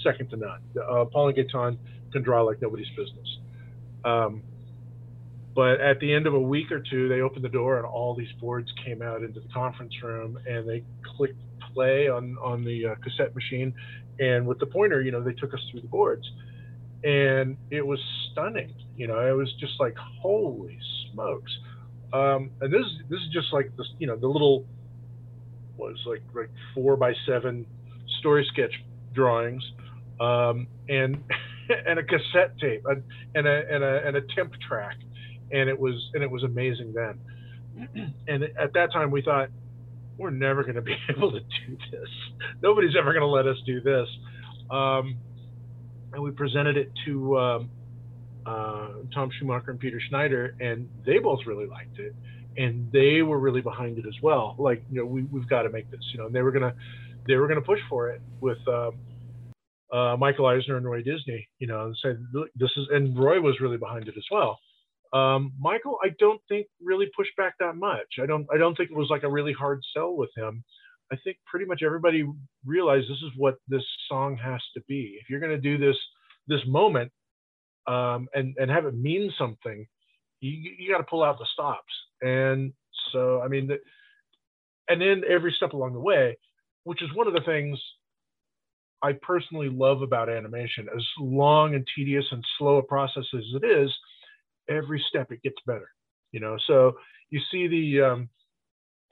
[0.03, 0.61] second to none.
[0.77, 1.77] Uh, paul and Gaetan
[2.11, 3.39] can draw like nobody's business.
[4.05, 4.43] Um,
[5.55, 8.15] but at the end of a week or two they opened the door and all
[8.15, 10.83] these boards came out into the conference room and they
[11.17, 11.39] clicked
[11.73, 13.73] play on on the uh, cassette machine
[14.19, 16.25] and with the pointer you know they took us through the boards
[17.05, 17.99] and it was
[18.31, 18.73] stunning.
[18.97, 20.77] You know, it was just like holy
[21.11, 21.51] smokes.
[22.11, 24.65] Um, and this this is just like this, you know, the little
[25.77, 27.65] was like like four by seven
[28.19, 28.73] story sketch
[29.13, 29.63] drawings,
[30.19, 31.23] um, and
[31.87, 33.03] and a cassette tape and,
[33.35, 34.97] and a and a and a temp track,
[35.51, 38.13] and it was and it was amazing then.
[38.27, 39.49] and at that time we thought
[40.17, 42.09] we're never going to be able to do this.
[42.61, 44.07] Nobody's ever going to let us do this.
[44.71, 45.17] Um,
[46.13, 47.69] and we presented it to um,
[48.45, 52.15] uh, Tom Schumacher and Peter Schneider, and they both really liked it,
[52.57, 54.55] and they were really behind it as well.
[54.57, 56.73] Like, you know, we we've got to make this, you know, and they were gonna
[57.27, 58.91] they were gonna push for it with um,
[59.91, 62.25] uh, Michael Eisner and Roy Disney, you know, and said
[62.55, 64.59] this is, and Roy was really behind it as well.
[65.15, 68.19] Um, Michael, I don't think really pushed back that much.
[68.21, 70.63] I don't I don't think it was like a really hard sell with him.
[71.11, 72.25] I think pretty much everybody
[72.65, 75.17] realized this is what this song has to be.
[75.21, 75.95] If you're going to do this
[76.47, 77.11] this moment
[77.87, 79.87] um, and and have it mean something,
[80.41, 81.93] you you got to pull out the stops.
[82.21, 82.73] And
[83.13, 83.77] so I mean, the,
[84.89, 86.37] and then every step along the way,
[86.83, 87.79] which is one of the things
[89.01, 90.87] I personally love about animation.
[90.93, 93.89] As long and tedious and slow a process as it is,
[94.69, 95.89] every step it gets better.
[96.31, 96.97] You know, so
[97.29, 98.29] you see the um,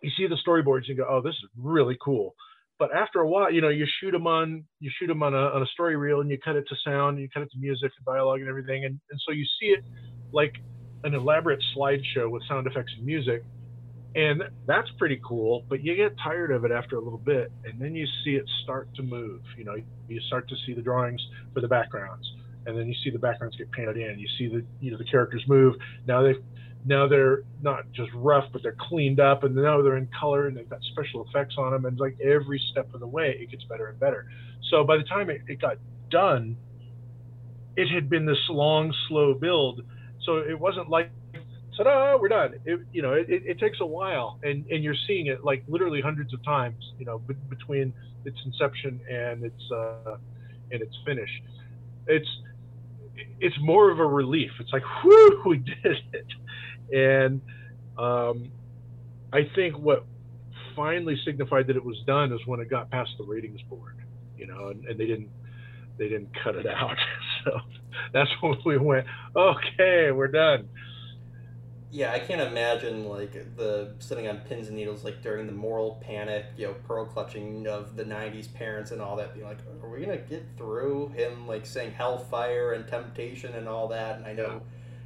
[0.01, 2.35] you see the storyboards and go, oh, this is really cool.
[2.79, 5.37] But after a while, you know, you shoot them on you shoot them on a,
[5.37, 7.91] on a story reel and you cut it to sound, you cut it to music
[7.97, 9.83] and dialogue and everything, and, and so you see it
[10.31, 10.55] like
[11.03, 13.43] an elaborate slideshow with sound effects and music,
[14.15, 15.63] and that's pretty cool.
[15.69, 18.45] But you get tired of it after a little bit, and then you see it
[18.63, 19.41] start to move.
[19.57, 19.75] You know,
[20.09, 21.21] you start to see the drawings
[21.53, 22.25] for the backgrounds,
[22.65, 24.19] and then you see the backgrounds get painted in.
[24.19, 25.75] You see the you know the characters move.
[26.07, 26.41] Now they've
[26.85, 30.57] now they're not just rough, but they're cleaned up, and now they're in color, and
[30.57, 31.85] they've got special effects on them.
[31.85, 34.27] And like every step of the way, it gets better and better.
[34.69, 35.77] So by the time it, it got
[36.09, 36.57] done,
[37.77, 39.81] it had been this long, slow build.
[40.25, 41.09] So it wasn't like,
[41.77, 42.55] ta-da, we're done.
[42.65, 46.01] It, you know, it, it, takes a while, and and you're seeing it like literally
[46.01, 46.93] hundreds of times.
[46.97, 47.93] You know, between
[48.25, 50.17] its inception and its uh,
[50.71, 51.29] and its finish.
[52.07, 52.27] It's
[53.39, 54.51] it's more of a relief.
[54.59, 56.27] It's like, whoo, we did it.
[56.91, 57.41] And
[57.97, 58.51] um,
[59.31, 60.05] I think what
[60.75, 63.97] finally signified that it was done is when it got past the ratings board,
[64.37, 65.29] you know, and, and they didn't
[65.97, 66.97] they didn't cut it out.
[67.43, 67.59] so
[68.13, 69.05] that's when we went,
[69.35, 70.67] okay, we're done.
[71.93, 76.01] Yeah, I can't imagine like the sitting on pins and needles like during the moral
[76.03, 79.87] panic, you know, pearl clutching of the '90s parents and all that, being like, "Are
[79.87, 84.33] we gonna get through him like saying hellfire and temptation and all that?" And I
[84.33, 84.63] know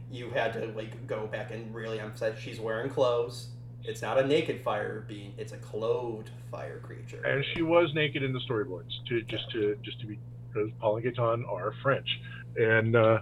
[0.10, 3.50] you had to like go back and really emphasize she's wearing clothes.
[3.84, 7.22] It's not a naked fire being; it's a clothed fire creature.
[7.26, 10.18] And she was naked in the storyboards, to just to just to be
[10.54, 12.08] because Paul and Gaetan are French,
[12.56, 13.20] and uh,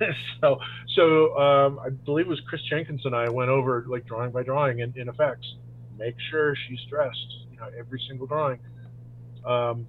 [0.40, 0.58] so
[0.94, 4.42] so um, I believe it was Chris Jenkins and I went over like drawing by
[4.42, 5.46] drawing in, in effects,
[5.98, 8.58] make sure she's dressed, you know, every single drawing.
[9.44, 9.86] Um,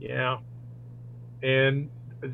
[0.00, 0.38] yeah,
[1.42, 1.90] and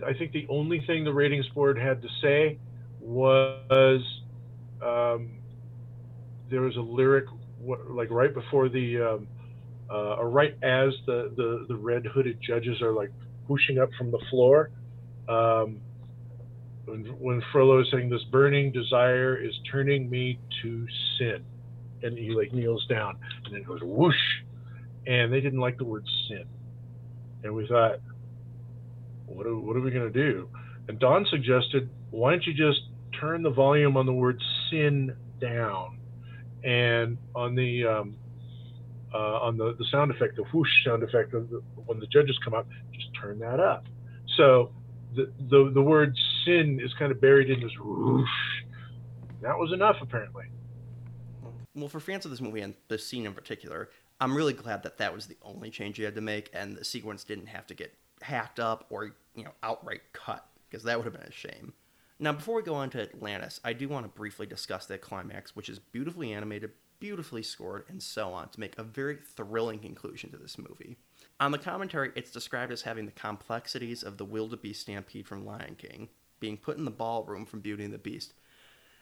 [0.06, 2.58] I think the only thing the ratings board had to say
[3.00, 4.02] was
[4.82, 5.30] um,
[6.50, 7.26] there was a lyric
[7.88, 9.28] like right before the um,
[9.90, 13.10] uh, or right as the, the the red hooded judges are like
[13.46, 14.70] pushing up from the floor.
[15.28, 15.80] Um,
[16.86, 20.86] when, when Frollo is saying this burning desire is turning me to
[21.18, 21.44] sin,
[22.02, 24.14] and he like kneels down, and then goes whoosh,
[25.06, 26.44] and they didn't like the word sin,
[27.42, 28.00] and we thought,
[29.26, 30.48] what are, what are we gonna do?
[30.88, 32.80] And Don suggested, why don't you just
[33.18, 35.98] turn the volume on the word sin down,
[36.62, 38.16] and on the um,
[39.14, 42.52] uh, on the, the sound effect, the whoosh sound effect, the, when the judges come
[42.52, 43.84] up, just turn that up.
[44.36, 44.72] So
[45.14, 48.28] the, the, the word sin is kind of buried in this whoosh.
[49.42, 50.44] That was enough, apparently.
[51.74, 53.90] Well, for fans of this movie and this scene in particular,
[54.20, 56.84] I'm really glad that that was the only change you had to make, and the
[56.84, 57.92] sequence didn't have to get
[58.22, 61.72] hacked up or you know outright cut because that would have been a shame.
[62.18, 65.56] Now, before we go on to Atlantis, I do want to briefly discuss that climax,
[65.56, 66.70] which is beautifully animated,
[67.00, 70.96] beautifully scored, and so on, to make a very thrilling conclusion to this movie.
[71.40, 75.74] On the commentary, it's described as having the complexities of the wildebeest stampede from Lion
[75.76, 76.08] King,
[76.40, 78.34] being put in the ballroom from Beauty and the Beast,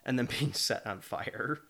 [0.05, 1.61] and then being set on fire.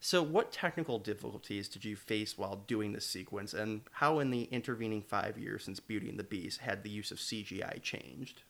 [0.00, 4.42] So, what technical difficulties did you face while doing this sequence, and how, in the
[4.44, 8.42] intervening five years since Beauty and the Beast, had the use of CGI changed?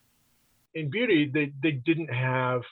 [0.75, 2.63] In Beauty, they, they didn't have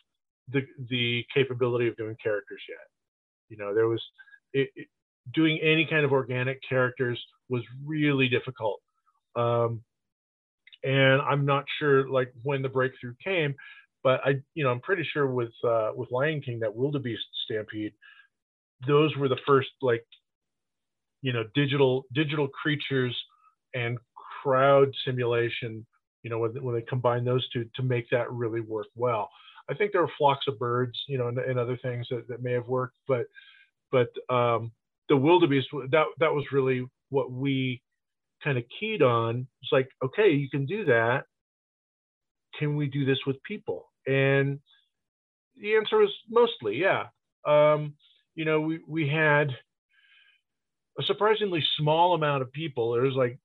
[0.49, 2.89] the the capability of doing characters yet.
[3.49, 4.03] You know, there was
[4.53, 4.89] it, it,
[5.33, 8.81] doing any kind of organic characters was really difficult.
[9.37, 9.83] Um,
[10.85, 13.55] and I'm not sure like when the breakthrough came,
[14.03, 17.93] but I, you know, I'm pretty sure with uh, with Lion King that wildebeest stampede,
[18.87, 20.05] those were the first like,
[21.21, 23.17] you know, digital digital creatures
[23.75, 23.99] and
[24.43, 25.87] crowd simulation.
[26.23, 29.29] You know, when, when they combine those two to make that really work well.
[29.69, 32.43] I think there were flocks of birds, you know, and, and other things that, that
[32.43, 33.27] may have worked, but
[33.91, 34.73] but um,
[35.09, 37.83] the wildebeest that that was really what we
[38.43, 39.47] kind of keyed on.
[39.63, 41.25] It's like, okay, you can do that.
[42.59, 43.91] Can we do this with people?
[44.07, 44.61] And
[45.61, 47.07] the answer was mostly, yeah.
[47.47, 47.95] Um,
[48.35, 49.49] you know, we we had
[50.99, 52.93] a surprisingly small amount of people.
[52.93, 53.39] There was like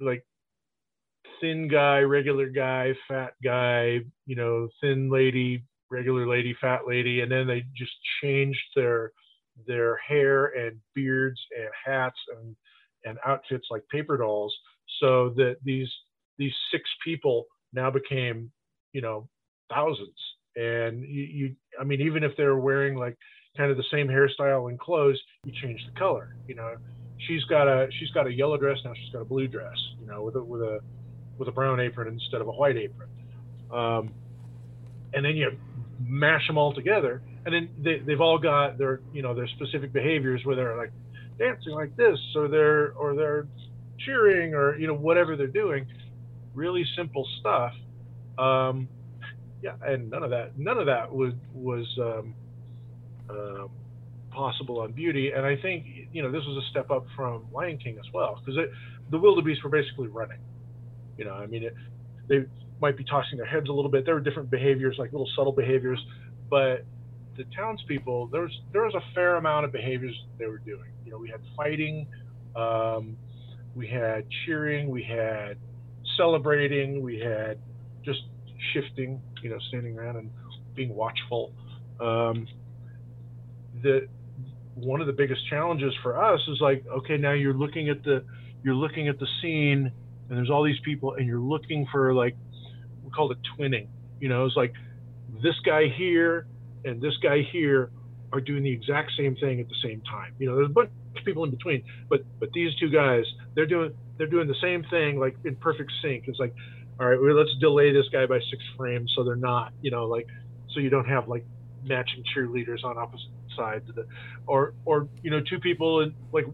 [0.00, 0.24] like
[1.40, 7.30] thin guy, regular guy, fat guy, you know, thin lady, regular lady, fat lady, and
[7.30, 9.12] then they just changed their
[9.66, 12.56] their hair and beards and hats and
[13.04, 14.54] and outfits like paper dolls,
[15.00, 15.90] so that these
[16.38, 18.50] these six people now became
[18.92, 19.28] you know
[19.72, 20.16] thousands.
[20.56, 23.16] And you, you I mean, even if they're wearing like
[23.56, 26.36] kind of the same hairstyle and clothes, you change the color.
[26.46, 26.76] You know,
[27.26, 28.92] she's got a she's got a yellow dress now.
[28.94, 29.76] She's got a blue dress.
[30.00, 30.80] You know, with a with a
[31.38, 33.08] with a brown apron instead of a white apron.
[33.72, 34.12] Um,
[35.12, 35.50] and then you
[36.00, 39.92] mash them all together, and then they, they've all got their you know their specific
[39.92, 40.92] behaviors where they're like
[41.38, 43.46] dancing like this, or they're or they're
[43.98, 45.86] cheering, or you know whatever they're doing.
[46.54, 47.72] Really simple stuff.
[48.38, 48.88] Um,
[49.62, 52.34] yeah, and none of that none of that was was um,
[53.30, 53.66] uh,
[54.30, 57.78] possible on Beauty, and I think you know this was a step up from Lion
[57.78, 58.60] King as well because
[59.10, 60.38] the wildebeest were basically running.
[61.16, 61.74] You know, I mean, it,
[62.28, 62.44] they
[62.80, 64.04] might be tossing their heads a little bit.
[64.04, 66.04] There were different behaviors, like little subtle behaviors,
[66.50, 66.84] but
[67.36, 70.90] the townspeople, there was there was a fair amount of behaviors they were doing.
[71.04, 72.06] You know, we had fighting,
[72.56, 73.16] um,
[73.74, 75.58] we had cheering, we had
[76.16, 77.58] celebrating, we had
[78.04, 78.20] just
[78.72, 79.20] shifting.
[79.42, 80.30] You know, standing around and
[80.74, 81.52] being watchful.
[82.00, 82.46] Um,
[83.82, 84.08] the
[84.74, 88.24] one of the biggest challenges for us is like, okay, now you're looking at the
[88.62, 89.92] you're looking at the scene,
[90.28, 92.36] and there's all these people, and you're looking for like
[93.02, 93.88] we call it twinning.
[94.20, 94.72] You know, it's like
[95.42, 96.46] this guy here
[96.84, 97.90] and this guy here
[98.32, 100.34] are doing the exact same thing at the same time.
[100.38, 103.24] You know, there's a bunch of people in between, but but these two guys,
[103.54, 106.24] they're doing they're doing the same thing like in perfect sync.
[106.26, 106.54] It's like,
[107.00, 110.06] all right, well, let's delay this guy by six frames so they're not, you know,
[110.06, 110.26] like
[110.72, 111.44] so you don't have like
[111.84, 114.06] matching cheerleaders on opposite sides the,
[114.46, 116.46] or or you know, two people in like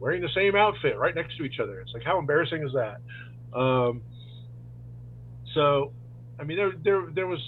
[0.00, 1.80] wearing the same outfit right next to each other.
[1.80, 3.58] It's like how embarrassing is that?
[3.58, 4.02] Um,
[5.54, 5.92] so,
[6.38, 7.40] I mean, there there there was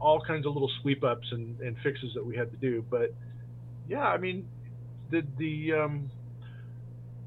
[0.00, 2.84] all kinds of little sweep ups and, and fixes that we had to do.
[2.90, 3.14] But
[3.88, 4.48] yeah, I mean,
[5.10, 6.10] the the um,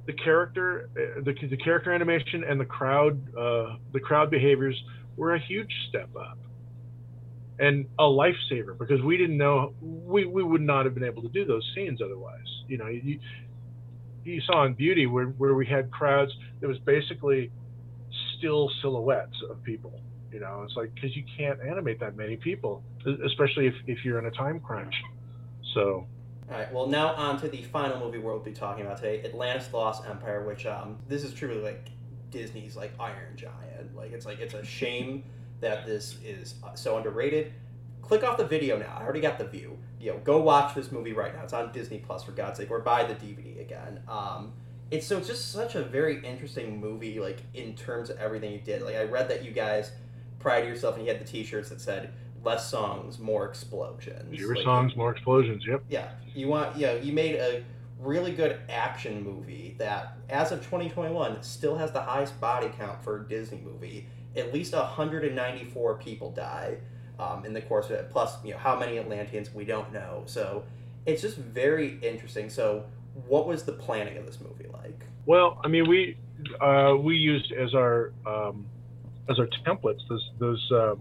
[0.05, 4.81] the character, uh, the the character animation and the crowd, uh, the crowd behaviors
[5.15, 6.37] were a huge step up
[7.59, 11.29] and a lifesaver because we didn't know we, we would not have been able to
[11.29, 12.47] do those scenes otherwise.
[12.67, 13.19] You know, you,
[14.23, 17.51] you saw in Beauty where, where we had crowds that was basically
[18.37, 19.99] still silhouettes of people.
[20.33, 22.83] You know, it's like because you can't animate that many people,
[23.23, 24.95] especially if, if you're in a time crunch.
[25.73, 26.07] So.
[26.51, 26.73] All right.
[26.73, 30.05] Well, now on to the final movie we'll be talking about today, Atlantis: The Lost
[30.07, 31.89] Empire, which um this is truly like
[32.31, 33.95] Disney's like Iron Giant.
[33.95, 35.23] Like it's like it's a shame
[35.61, 37.53] that this is uh, so underrated.
[38.01, 38.97] Click off the video now.
[38.99, 39.77] I already got the view.
[39.99, 41.43] You know, go watch this movie right now.
[41.43, 44.01] It's on Disney Plus for God's sake, or buy the DVD again.
[44.09, 44.51] Um,
[44.91, 48.59] it's so it's just such a very interesting movie, like in terms of everything you
[48.59, 48.81] did.
[48.81, 49.91] Like I read that you guys
[50.43, 52.13] pride yourself and you had the T-shirts that said
[52.43, 54.37] less songs, more explosions.
[54.37, 55.63] Fewer like, songs, more explosions.
[55.65, 55.85] Yep.
[55.89, 57.63] Yeah, you want yeah you made a
[57.99, 63.21] really good action movie that, as of 2021, still has the highest body count for
[63.21, 64.07] a Disney movie.
[64.35, 66.77] At least 194 people die
[67.19, 68.09] um, in the course of it.
[68.11, 70.23] Plus, you know, how many Atlanteans we don't know.
[70.25, 70.63] So
[71.05, 72.49] it's just very interesting.
[72.49, 72.85] So,
[73.27, 74.99] what was the planning of this movie like?
[75.25, 76.17] Well, I mean, we
[76.59, 78.65] uh, we used as our um,
[79.29, 80.95] as our templates those those, uh,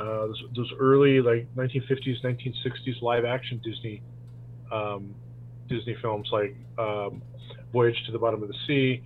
[0.00, 4.02] uh, those, those early like 1950s, 1960s live action Disney
[4.72, 5.14] um,
[5.68, 7.22] Disney films like um,
[7.72, 9.02] Voyage to the Bottom of the Sea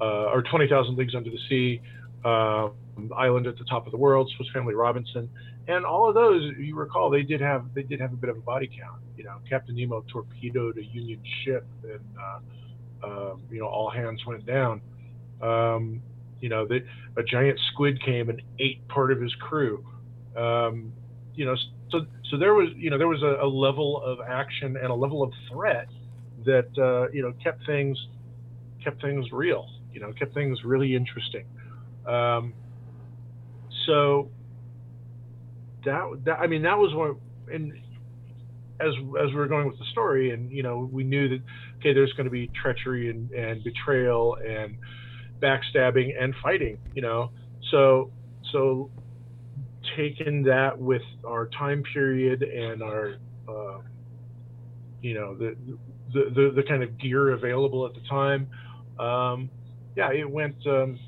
[0.00, 1.80] uh, or 20,000 Leagues Under the Sea,
[2.24, 2.68] uh,
[3.16, 5.28] Island at the Top of the World, Swiss Family Robinson,
[5.68, 8.36] and all of those, you recall, they did have they did have a bit of
[8.36, 9.00] a body count.
[9.16, 14.24] You know, Captain Nemo torpedoed a Union ship, and uh, uh, you know all hands
[14.26, 14.80] went down.
[15.40, 16.02] Um,
[16.42, 16.80] you know, the,
[17.16, 19.86] a giant squid came and ate part of his crew.
[20.36, 20.92] Um,
[21.34, 21.54] you know,
[21.90, 24.94] so so there was you know there was a, a, level of action and a
[24.94, 25.86] level of threat
[26.44, 27.96] that uh, you know kept things
[28.82, 29.68] kept things real.
[29.92, 31.46] You know, kept things really interesting.
[32.06, 32.54] Um,
[33.86, 34.28] so
[35.84, 37.16] that, that I mean that was what
[37.54, 37.72] and
[38.80, 41.40] as as we were going with the story and you know we knew that
[41.78, 44.76] okay there's going to be treachery and, and betrayal and
[45.42, 47.30] backstabbing and fighting you know
[47.70, 48.10] so
[48.52, 48.90] so
[49.96, 53.16] taking that with our time period and our
[53.48, 53.78] uh,
[55.00, 55.56] you know the,
[56.12, 58.48] the, the the kind of gear available at the time
[58.98, 59.50] um,
[59.96, 60.98] yeah it went um,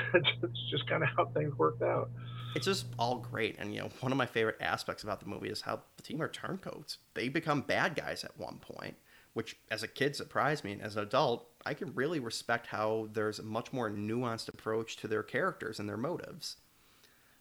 [0.14, 2.10] it's just kind of how things worked out
[2.54, 3.56] it's just all great.
[3.58, 6.20] And you know, one of my favorite aspects about the movie is how the team
[6.20, 6.98] are turncoats.
[7.14, 8.96] They become bad guys at one point,
[9.34, 13.08] which as a kid surprised me, and as an adult, I can really respect how
[13.12, 16.56] there's a much more nuanced approach to their characters and their motives.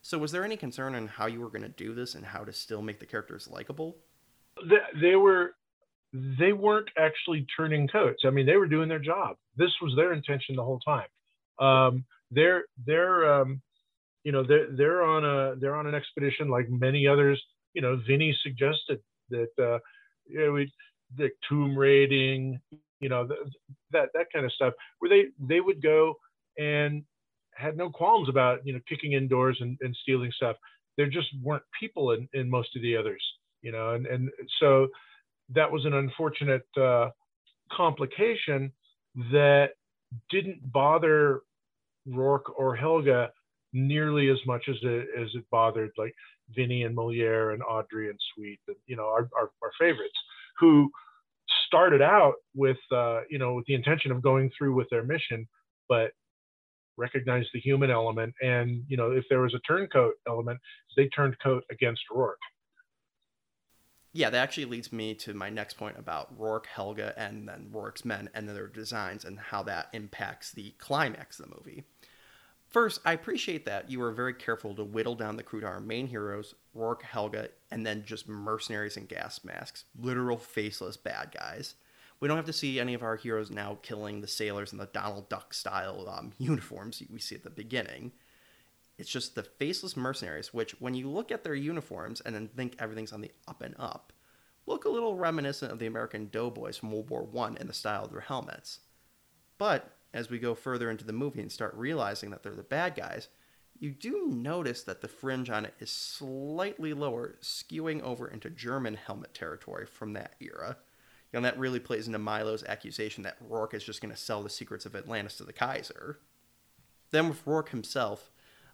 [0.01, 2.43] So, was there any concern on how you were going to do this and how
[2.43, 3.97] to still make the characters likable?
[5.01, 5.55] They, were
[6.13, 8.23] they weren't actually turning coats.
[8.25, 9.37] I mean, they were doing their job.
[9.57, 11.07] This was their intention the whole time.
[11.59, 13.61] Um, their their um,
[14.23, 17.41] you know they're they're on a they're on an expedition like many others.
[17.73, 19.79] You know, Vinny suggested that uh,
[20.27, 20.71] you know, we
[21.17, 22.59] the tomb raiding,
[22.99, 23.27] you know,
[23.91, 26.15] that that kind of stuff, where they they would go
[26.57, 27.03] and
[27.55, 30.55] had no qualms about you know kicking in doors and, and stealing stuff.
[30.97, 33.23] There just weren't people in, in most of the others,
[33.61, 34.29] you know, and and
[34.59, 34.87] so
[35.53, 37.09] that was an unfortunate uh,
[37.71, 38.71] complication
[39.31, 39.71] that
[40.29, 41.41] didn't bother
[42.05, 43.31] Rourke or Helga
[43.73, 46.13] nearly as much as it as it bothered like
[46.55, 50.17] Vinny and Moliere and Audrey and Sweet and you know our, our, our favorites
[50.59, 50.89] who
[51.69, 55.47] started out with uh, you know with the intention of going through with their mission,
[55.87, 56.11] but
[56.97, 60.59] recognized the human element and you know if there was a turncoat element,
[60.97, 62.37] they turned coat against Rourke.
[64.11, 68.03] Yeah, that actually leads me to my next point about Rourke, Helga, and then Rourke's
[68.03, 71.83] men and their designs and how that impacts the climax of the movie.
[72.69, 75.79] First, I appreciate that you were very careful to whittle down the crew to our
[75.79, 81.73] main heroes, Rourke, Helga, and then just mercenaries in gas masks, literal faceless bad guys.
[82.19, 84.85] We don't have to see any of our heroes now killing the sailors in the
[84.85, 88.11] Donald Duck style um, uniforms we see at the beginning.
[88.99, 92.75] It's just the faceless mercenaries, which, when you look at their uniforms and then think
[92.77, 94.13] everything's on the up and up,
[94.67, 98.03] look a little reminiscent of the American doughboys from World War I in the style
[98.05, 98.81] of their helmets.
[99.57, 102.95] But as we go further into the movie and start realizing that they're the bad
[102.95, 103.29] guys,
[103.79, 108.95] you do notice that the fringe on it is slightly lower, skewing over into German
[108.95, 110.77] helmet territory from that era.
[111.31, 114.43] You know, that really plays into Milo's accusation that Rourke is just going to sell
[114.43, 116.19] the secrets of Atlantis to the Kaiser.
[117.11, 118.31] Then with Rourke himself,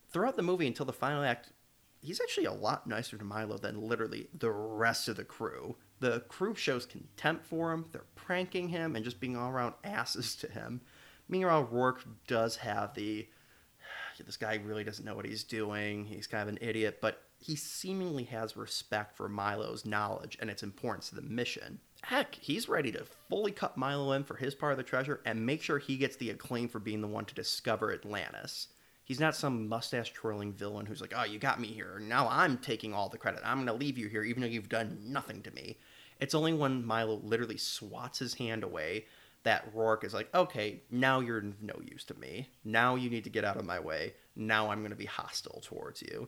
[0.09, 1.51] throughout the movie until the final act,
[2.01, 5.75] he's actually a lot nicer to Milo than literally the rest of the crew.
[5.99, 7.85] The crew shows contempt for him.
[7.91, 10.81] They're pranking him and just being all around asses to him.
[11.27, 13.27] Meanwhile, Rourke does have the
[14.25, 16.05] this guy really doesn't know what he's doing.
[16.05, 20.63] He's kind of an idiot, but he seemingly has respect for Milo's knowledge and its
[20.63, 21.79] importance to the mission.
[22.03, 25.45] Heck, he's ready to fully cut Milo in for his part of the treasure and
[25.45, 28.67] make sure he gets the acclaim for being the one to discover Atlantis.
[29.03, 31.99] He's not some mustache twirling villain who's like, oh, you got me here.
[32.01, 33.41] Now I'm taking all the credit.
[33.43, 35.77] I'm going to leave you here even though you've done nothing to me.
[36.19, 39.05] It's only when Milo literally swats his hand away
[39.45, 42.49] that Rourke is like, okay, now you're no use to me.
[42.63, 44.13] Now you need to get out of my way.
[44.35, 46.27] Now I'm going to be hostile towards you.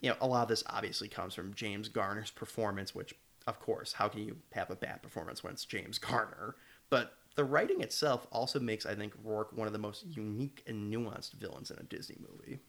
[0.00, 3.14] You know, a lot of this obviously comes from James Garner's performance, which,
[3.46, 6.54] of course, how can you have a bad performance when it's James Garner?
[6.90, 10.92] But the writing itself also makes, I think, Rourke one of the most unique and
[10.92, 12.60] nuanced villains in a Disney movie.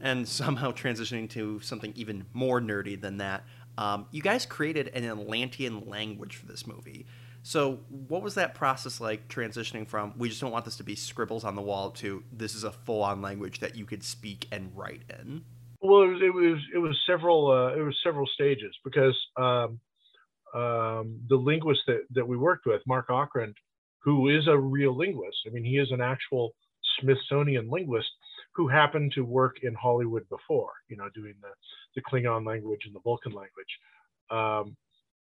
[0.00, 3.44] And somehow transitioning to something even more nerdy than that,
[3.78, 7.06] um, you guys created an Atlantean language for this movie.
[7.42, 10.94] So, what was that process like transitioning from we just don't want this to be
[10.94, 14.46] scribbles on the wall to this is a full on language that you could speak
[14.52, 15.44] and write in?
[15.80, 19.80] Well, it was it was, several uh, it was several stages because um,
[20.54, 23.54] um, the linguist that, that we worked with, Marc Okrand,
[24.04, 25.38] who is a real linguist.
[25.46, 26.54] I mean, he is an actual
[27.00, 28.10] Smithsonian linguist
[28.54, 31.48] who happened to work in Hollywood before, you know, doing the,
[31.96, 33.78] the Klingon language and the Vulcan language
[34.30, 34.76] um,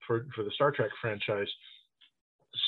[0.07, 1.49] for for the Star Trek franchise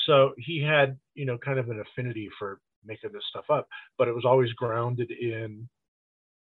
[0.06, 4.08] so he had you know kind of an affinity for making this stuff up but
[4.08, 5.68] it was always grounded in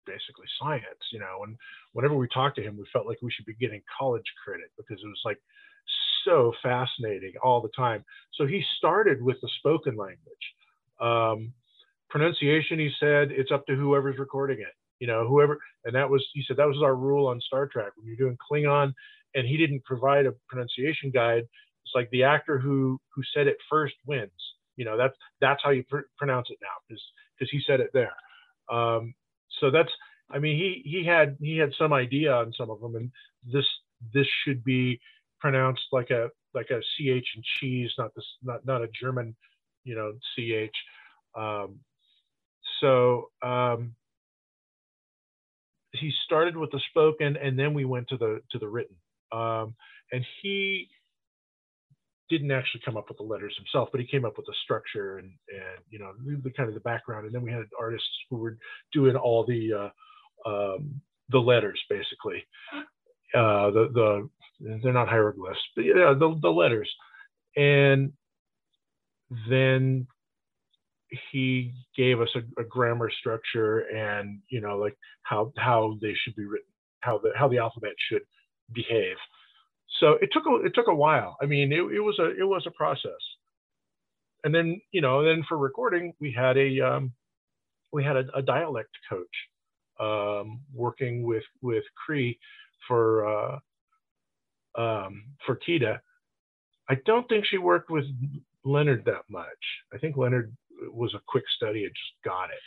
[0.06, 1.58] basically science you know and
[1.94, 5.02] whenever we talked to him we felt like we should be getting college credit because
[5.04, 5.38] it was like
[6.28, 8.04] so fascinating all the time.
[8.34, 10.20] So he started with the spoken language.
[11.00, 11.54] Um,
[12.10, 16.26] pronunciation he said it's up to whoever's recording it you know whoever and that was
[16.34, 17.92] he said that was our rule on star trek.
[17.96, 18.94] When you're doing klingon
[19.36, 21.44] and he didn't provide a pronunciation guide
[21.88, 24.32] it's like the actor who who said it first wins.
[24.76, 27.02] You know, that's that's how you pr- pronounce it now because
[27.38, 28.14] because he said it there.
[28.70, 29.14] Um,
[29.60, 29.90] so that's
[30.30, 33.12] I mean he he had he had some idea on some of them, and
[33.44, 33.66] this
[34.14, 35.00] this should be
[35.40, 39.36] pronounced like a like a ch and cheese, not this not not a German,
[39.86, 40.72] you know, ch.
[41.36, 41.80] Um,
[42.82, 43.96] so um,
[45.94, 48.98] he started with the spoken, and then we went to the to the written.
[49.32, 49.76] Um,
[50.12, 50.90] and he
[52.30, 55.18] didn't actually come up with the letters himself, but he came up with the structure
[55.18, 56.12] and and you know
[56.44, 57.26] the kind of the background.
[57.26, 58.58] And then we had artists who were
[58.94, 59.92] doing all the
[60.46, 62.44] uh, um, the letters basically.
[63.34, 64.30] Uh, the the
[64.82, 66.90] they're not hieroglyphs, but yeah, the the letters.
[67.56, 68.14] And
[69.50, 70.08] then
[71.32, 76.36] he gave us a, a grammar structure and you know like how how they should
[76.36, 76.68] be written,
[77.02, 78.24] how the how the alphabet should
[78.74, 79.18] behave
[80.00, 81.38] so it took a it took a while.
[81.42, 83.12] I mean, it, it was a it was a process.
[84.44, 87.14] And then you know, then for recording, we had a um,
[87.92, 89.26] we had a, a dialect coach
[90.00, 92.38] um, working with with Cree
[92.88, 93.60] for uh,
[94.78, 96.00] um, for Kida.
[96.90, 98.06] I don't think she worked with
[98.64, 99.46] Leonard that much.
[99.94, 100.56] I think Leonard
[100.92, 102.60] was a quick study and just got it.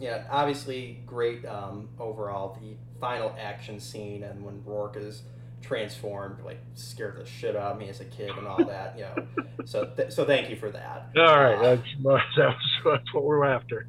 [0.00, 2.58] Yeah, obviously great um, overall.
[2.60, 5.22] The final action scene and when Rourke is
[5.62, 8.96] transformed, like scared the shit out of me as a kid and all that.
[8.96, 11.10] You know, so th- so thank you for that.
[11.16, 13.86] All right, uh, that's, that's, that's what we're after.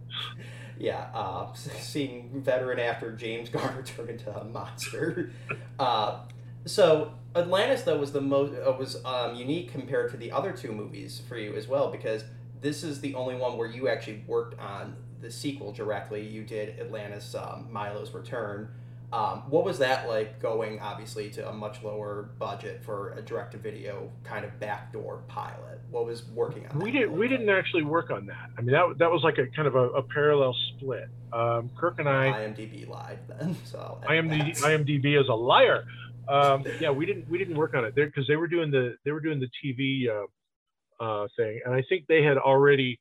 [0.79, 5.31] Yeah, uh, seeing veteran actor James Garner turn into a monster.
[5.79, 6.25] Uh,
[6.65, 10.73] so Atlantis though was the most uh, was um, unique compared to the other two
[10.73, 12.25] movies for you as well because
[12.59, 16.27] this is the only one where you actually worked on the sequel directly.
[16.27, 18.67] You did Atlantis um, Milo's Return
[19.11, 24.11] um, what was that like going, obviously, to a much lower budget for a direct-to-video
[24.23, 25.81] kind of backdoor pilot?
[25.89, 26.79] What was working on?
[26.79, 27.17] We didn't.
[27.17, 28.49] We didn't actually work on that.
[28.57, 31.09] I mean, that that was like a kind of a, a parallel split.
[31.33, 32.27] Um, Kirk and I.
[32.27, 33.55] IMDb lied then.
[33.65, 35.85] So IMDb, IMDb is a liar.
[36.27, 38.95] Um, yeah, we didn't we didn't work on it there because they were doing the
[39.05, 42.99] they were doing the TV uh, uh, thing, and I think they had already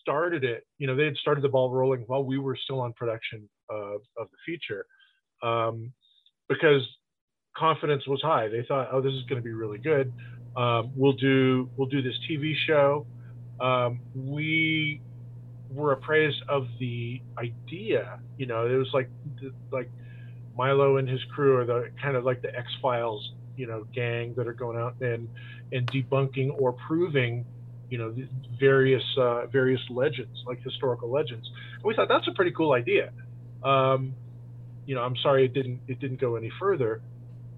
[0.00, 0.64] started it.
[0.78, 4.00] You know, they had started the ball rolling while we were still on production of,
[4.16, 4.86] of the feature
[5.44, 5.92] um,
[6.48, 6.82] because
[7.56, 8.48] confidence was high.
[8.48, 10.12] They thought, oh, this is going to be really good.
[10.56, 13.06] Um, we'll do we'll do this TV show.
[13.60, 15.00] Um, we
[15.70, 18.20] were appraised of the idea.
[18.38, 19.10] You know, it was like
[19.72, 19.90] like
[20.56, 24.34] Milo and his crew are the kind of like the X Files, you know, gang
[24.36, 25.28] that are going out and
[25.72, 27.44] and debunking or proving,
[27.90, 28.14] you know,
[28.60, 31.48] various uh, various legends, like historical legends.
[31.74, 33.10] And we thought that's a pretty cool idea.
[33.64, 34.14] Um,
[34.86, 37.02] you know, I'm sorry it didn't it didn't go any further.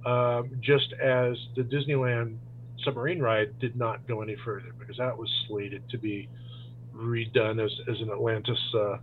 [0.04, 2.36] Um, just as the Disneyland
[2.84, 6.28] submarine ride did not go any further because that was slated to be
[6.94, 8.98] redone as, as an Atlantis uh,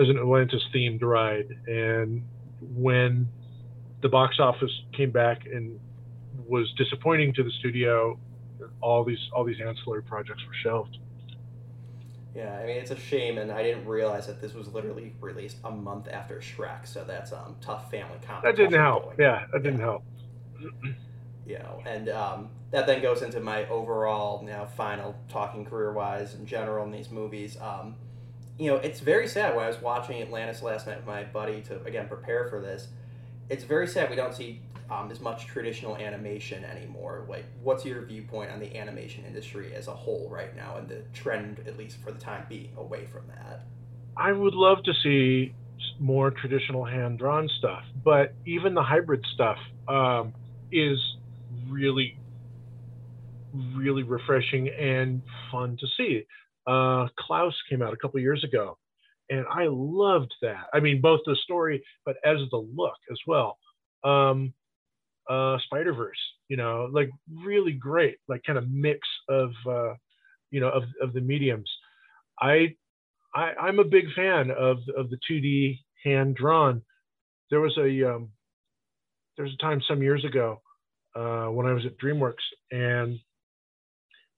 [0.00, 1.48] as an Atlantis themed ride.
[1.66, 2.24] And
[2.60, 3.28] when
[4.02, 5.78] the box office came back and
[6.46, 8.18] was disappointing to the studio,
[8.80, 10.98] all these all these ancillary projects were shelved.
[12.34, 15.58] Yeah, I mean it's a shame, and I didn't realize that this was literally released
[15.64, 18.48] a month after Shrek, so that's um tough family comedy.
[18.48, 19.14] That didn't help.
[19.18, 19.84] Yeah, that didn't yeah.
[19.84, 20.04] help.
[21.46, 25.92] you know, and um, that then goes into my overall, you know, final talking career
[25.92, 27.58] wise in general in these movies.
[27.60, 27.96] Um,
[28.58, 31.60] you know, it's very sad when I was watching Atlantis last night with my buddy
[31.62, 32.88] to again prepare for this.
[33.50, 37.24] It's very sad we don't see um, as much traditional animation anymore.
[37.28, 41.02] Like, what's your viewpoint on the animation industry as a whole right now, and the
[41.12, 43.66] trend, at least for the time being, away from that?
[44.16, 45.54] I would love to see
[45.98, 49.56] more traditional hand drawn stuff, but even the hybrid stuff
[49.88, 50.34] um,
[50.70, 50.98] is
[51.68, 52.16] really,
[53.74, 56.24] really refreshing and fun to see.
[56.66, 58.78] Uh, Klaus came out a couple years ago,
[59.30, 60.66] and I loved that.
[60.72, 63.58] I mean, both the story, but as the look as well.
[64.04, 64.52] Um,
[65.28, 66.18] uh, Spider Verse.
[66.48, 67.10] You know, like
[67.44, 69.94] really great, like kind of mix of uh,
[70.50, 71.70] you know of of the mediums.
[72.40, 72.76] I,
[73.34, 76.82] I I'm a big fan of of the 2D hand drawn.
[77.50, 78.30] There was a um,
[79.36, 80.60] there's a time some years ago
[81.14, 82.34] uh, when I was at DreamWorks
[82.70, 83.18] and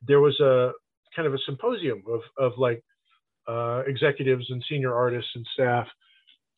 [0.06, 0.72] there was a
[1.16, 2.82] kind of a symposium of of like
[3.48, 5.86] uh, executives and senior artists and staff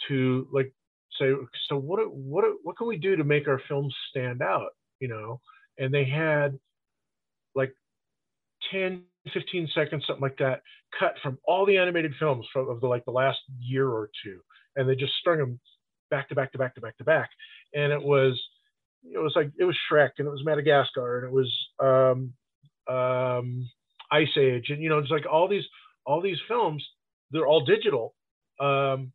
[0.08, 0.72] to like
[1.18, 1.32] say,
[1.68, 4.70] so what what what can we do to make our films stand out?
[5.00, 5.40] You know,
[5.78, 6.58] and they had
[7.54, 7.74] like
[8.70, 9.02] 10,
[9.32, 10.62] 15 seconds, something like that,
[10.98, 14.40] cut from all the animated films from, of the like the last year or two,
[14.76, 15.60] and they just strung them
[16.10, 17.30] back to back to back to back to back,
[17.74, 18.40] and it was
[19.12, 23.68] it was like it was Shrek and it was Madagascar and it was um, um,
[24.10, 25.64] Ice Age and you know it's like all these
[26.04, 26.84] all these films
[27.30, 28.14] they're all digital
[28.60, 29.12] um,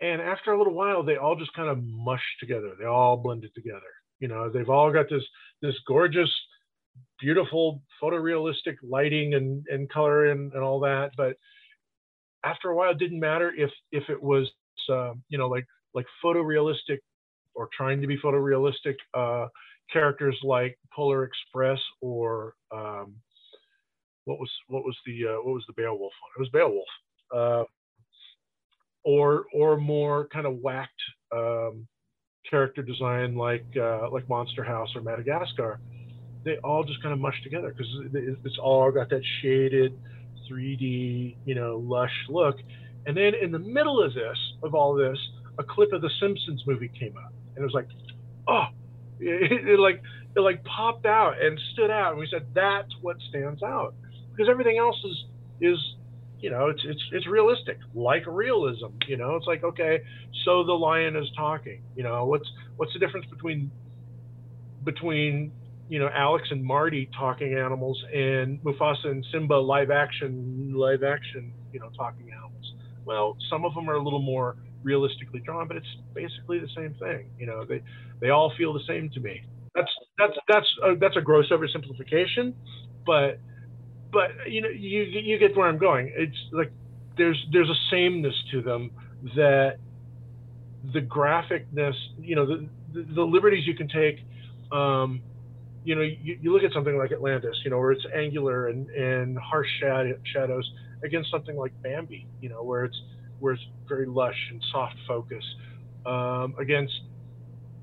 [0.00, 2.72] and after a little while they all just kind of mush together.
[2.78, 5.22] They all blended together you know they've all got this
[5.62, 6.30] this gorgeous
[7.20, 11.34] beautiful photorealistic lighting and, and color and, and all that but
[12.44, 14.50] after a while it didn't matter if if it was
[14.90, 16.98] uh, you know like like photorealistic
[17.54, 19.46] or trying to be photorealistic uh,
[19.92, 23.14] characters like polar express or um,
[24.24, 26.30] what was what was the uh, what was the beowulf one?
[26.36, 26.88] It was beowulf.
[27.34, 27.64] Uh,
[29.04, 31.00] or or more kind of whacked
[31.32, 31.86] um,
[32.48, 35.80] character design like uh, like Monster House or Madagascar,
[36.44, 39.98] they all just kind of mush together because it's all got that shaded
[40.50, 42.56] 3D, you know, lush look.
[43.06, 45.18] And then in the middle of this, of all this,
[45.58, 47.88] a clip of the Simpsons movie came up, and it was like,
[48.46, 48.66] oh,
[49.20, 50.02] it, it like
[50.36, 53.94] it like popped out and stood out, and we said that's what stands out
[54.30, 55.24] because everything else is
[55.60, 55.78] is
[56.40, 58.96] you know, it's it's it's realistic, like realism.
[59.06, 60.00] You know, it's like okay,
[60.44, 61.82] so the lion is talking.
[61.94, 63.72] You know, what's what's the difference between
[64.84, 65.52] between
[65.88, 71.54] you know Alex and Marty talking animals and Mufasa and Simba live action live action
[71.72, 72.64] you know talking animals?
[73.04, 76.94] Well, some of them are a little more realistically drawn, but it's basically the same
[77.00, 77.30] thing.
[77.38, 77.82] You know, they
[78.20, 79.40] they all feel the same to me.
[79.74, 82.54] That's that's that's a, that's a gross oversimplification,
[83.06, 83.40] but
[84.12, 86.12] but you know, you you get where I'm going.
[86.14, 86.72] It's like
[87.16, 88.90] there's there's a sameness to them
[89.36, 89.78] that
[90.92, 94.20] the graphicness, you know, the the, the liberties you can take.
[94.72, 95.20] Um,
[95.84, 98.90] you know, you, you look at something like Atlantis, you know, where it's angular and,
[98.90, 99.68] and harsh
[100.32, 100.70] shadows
[101.02, 103.00] against something like Bambi, you know, where it's
[103.38, 105.44] where it's very lush and soft focus
[106.04, 106.92] um, against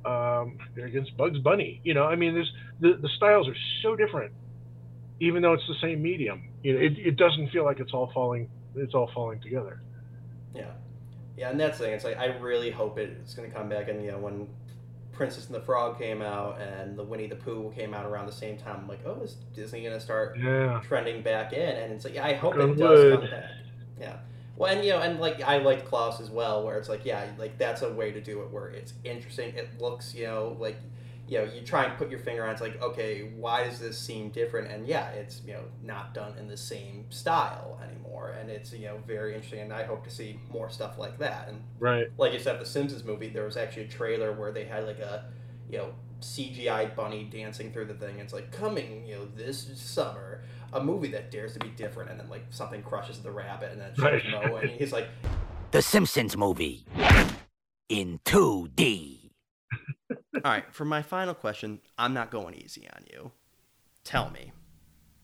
[0.06, 1.82] um, against Bugs Bunny.
[1.84, 4.34] You know, I mean, there's the, the styles are so different
[5.20, 6.50] even though it's the same medium.
[6.64, 9.82] You know, it, it doesn't feel like it's all falling it's all falling together.
[10.54, 10.72] Yeah,
[11.38, 11.94] yeah, and that's the thing.
[11.94, 13.90] It's like I really hope it's going to come back.
[13.90, 14.48] And you know, when
[15.14, 18.34] Princess and the Frog came out and the Winnie the Pooh came out around the
[18.34, 20.82] same time, I'm like, oh, is Disney going to start yeah.
[20.84, 21.76] trending back in?
[21.76, 23.52] And it's like, yeah, I hope it does come back.
[24.00, 24.18] Yeah.
[24.58, 27.26] Well, and you know, and like I liked Klaus as well, where it's like, yeah,
[27.38, 29.54] like that's a way to do it where it's interesting.
[29.56, 30.78] It looks, you know, like
[31.28, 33.98] you know, you try and put your finger on it's like, okay, why does this
[33.98, 34.72] seem different?
[34.72, 38.36] And yeah, it's, you know, not done in the same style anymore.
[38.40, 39.62] And it's, you know, very interesting.
[39.62, 41.50] And I hope to see more stuff like that.
[41.50, 42.08] And right.
[42.18, 45.00] like you said, the Simpsons movie, there was actually a trailer where they had like
[45.00, 45.26] a,
[45.70, 48.20] you know, CGI bunny dancing through the thing.
[48.20, 50.44] It's like coming, you know, this summer,
[50.74, 52.12] a movie that dares to be different.
[52.12, 54.48] And then like something crushes the rabbit and then it shows right.
[54.48, 55.08] Moe and he's like,
[55.72, 56.86] The Simpsons movie.
[57.90, 59.32] in 2D.
[60.44, 63.32] All right, for my final question, I'm not going easy on you.
[64.04, 64.52] Tell me,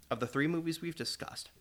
[0.09, 1.51] of the three movies we've discussed,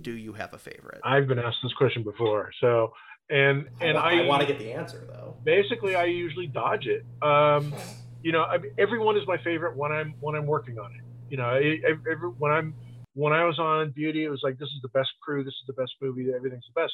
[0.00, 1.00] do you have a favorite?
[1.04, 2.92] I've been asked this question before, so
[3.30, 5.36] and and I, I, want to get the answer though.
[5.42, 7.04] basically I usually dodge it.
[7.22, 7.74] Um,
[8.22, 11.02] you know, I everyone is my favorite when I'm when I'm working on it.
[11.30, 12.74] You know, I, I, every, when I'm
[13.14, 15.66] when I was on Beauty, it was like this is the best crew, this is
[15.66, 16.92] the best movie, everything's the best.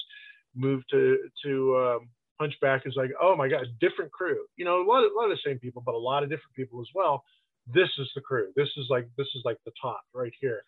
[0.55, 2.09] Moved to to um,
[2.41, 4.45] Hunchback is like, oh my god, different crew.
[4.57, 6.29] You know, a lot of a lot of the same people, but a lot of
[6.29, 7.25] different people as well.
[7.73, 8.49] This is the crew.
[8.57, 10.65] This is like this is like the top right here.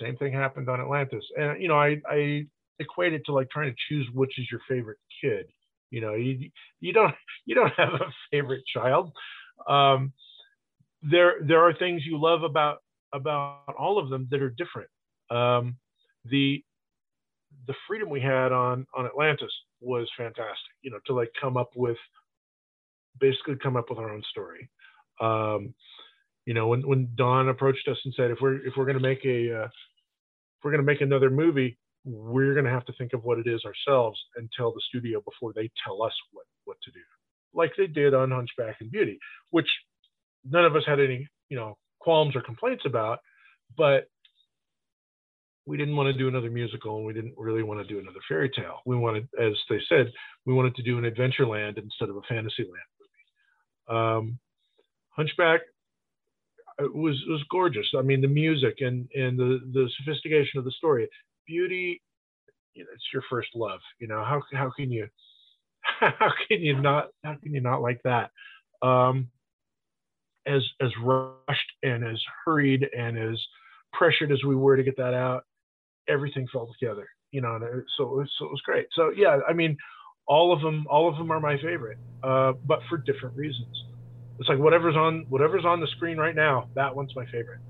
[0.00, 2.46] Same thing happened on Atlantis, and you know, I I
[2.78, 5.46] equate it to like trying to choose which is your favorite kid.
[5.90, 6.50] You know, you
[6.80, 7.14] you don't
[7.46, 9.12] you don't have a favorite child.
[9.68, 10.12] Um,
[11.02, 12.78] there there are things you love about
[13.12, 14.88] about all of them that are different.
[15.30, 15.76] Um,
[16.24, 16.62] the
[17.66, 20.74] the freedom we had on on Atlantis was fantastic.
[20.82, 21.96] You know, to like come up with
[23.18, 24.70] basically come up with our own story.
[25.20, 25.74] Um,
[26.46, 29.02] you know, when when Don approached us and said, if we're if we're going to
[29.02, 32.92] make a uh, if we're going to make another movie, we're going to have to
[32.98, 36.46] think of what it is ourselves and tell the studio before they tell us what
[36.64, 37.00] what to do,
[37.54, 39.18] like they did on Hunchback and Beauty,
[39.50, 39.68] which
[40.44, 43.20] none of us had any you know qualms or complaints about,
[43.76, 44.08] but
[45.66, 48.18] we didn't want to do another musical and we didn't really want to do another
[48.28, 48.80] fairy tale.
[48.84, 50.12] We wanted, as they said,
[50.44, 52.72] we wanted to do an Adventureland instead of a Fantasyland
[53.88, 54.00] movie.
[54.00, 54.38] Um,
[55.10, 55.60] Hunchback
[56.78, 57.86] it was was gorgeous.
[57.96, 61.08] I mean, the music and and the the sophistication of the story.
[61.46, 62.00] Beauty,
[62.74, 63.80] you know, it's your first love.
[63.98, 65.08] You know how how can you
[66.00, 68.30] how can you not how can you not like that?
[68.86, 69.28] Um,
[70.46, 73.40] as as rushed and as hurried and as
[73.92, 75.44] pressured as we were to get that out,
[76.08, 77.06] everything fell together.
[77.30, 78.86] You know, and it, so it was, so it was great.
[78.92, 79.76] So yeah, I mean,
[80.26, 83.68] all of them all of them are my favorite, uh, but for different reasons.
[84.38, 87.60] It's like whatever's on whatever's on the screen right now, that one's my favorite.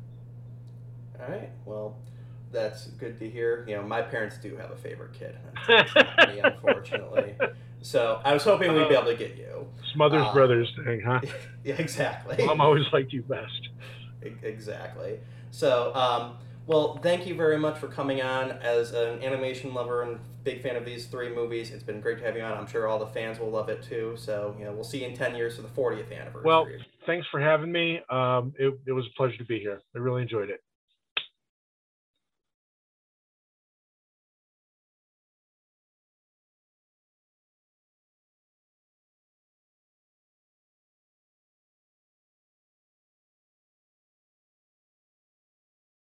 [1.21, 1.51] All right.
[1.65, 1.97] Well,
[2.51, 3.65] that's good to hear.
[3.69, 5.37] You know, my parents do have a favorite kid.
[5.69, 7.35] Me, unfortunately.
[7.83, 9.67] So I was hoping we'd be able to get you.
[9.95, 11.21] Smothers Uh, Brothers thing, huh?
[11.65, 12.45] Yeah, exactly.
[12.45, 13.69] Mom always liked you best.
[14.43, 15.19] Exactly.
[15.53, 18.52] So, um, well, thank you very much for coming on.
[18.52, 22.24] As an animation lover and big fan of these three movies, it's been great to
[22.24, 22.52] have you on.
[22.52, 24.14] I'm sure all the fans will love it too.
[24.16, 26.43] So, you know, we'll see you in 10 years for the 40th anniversary.
[26.44, 26.66] Well,
[27.06, 28.01] thanks for having me.
[28.10, 29.80] Um, it, it was a pleasure to be here.
[29.94, 30.60] I really enjoyed it.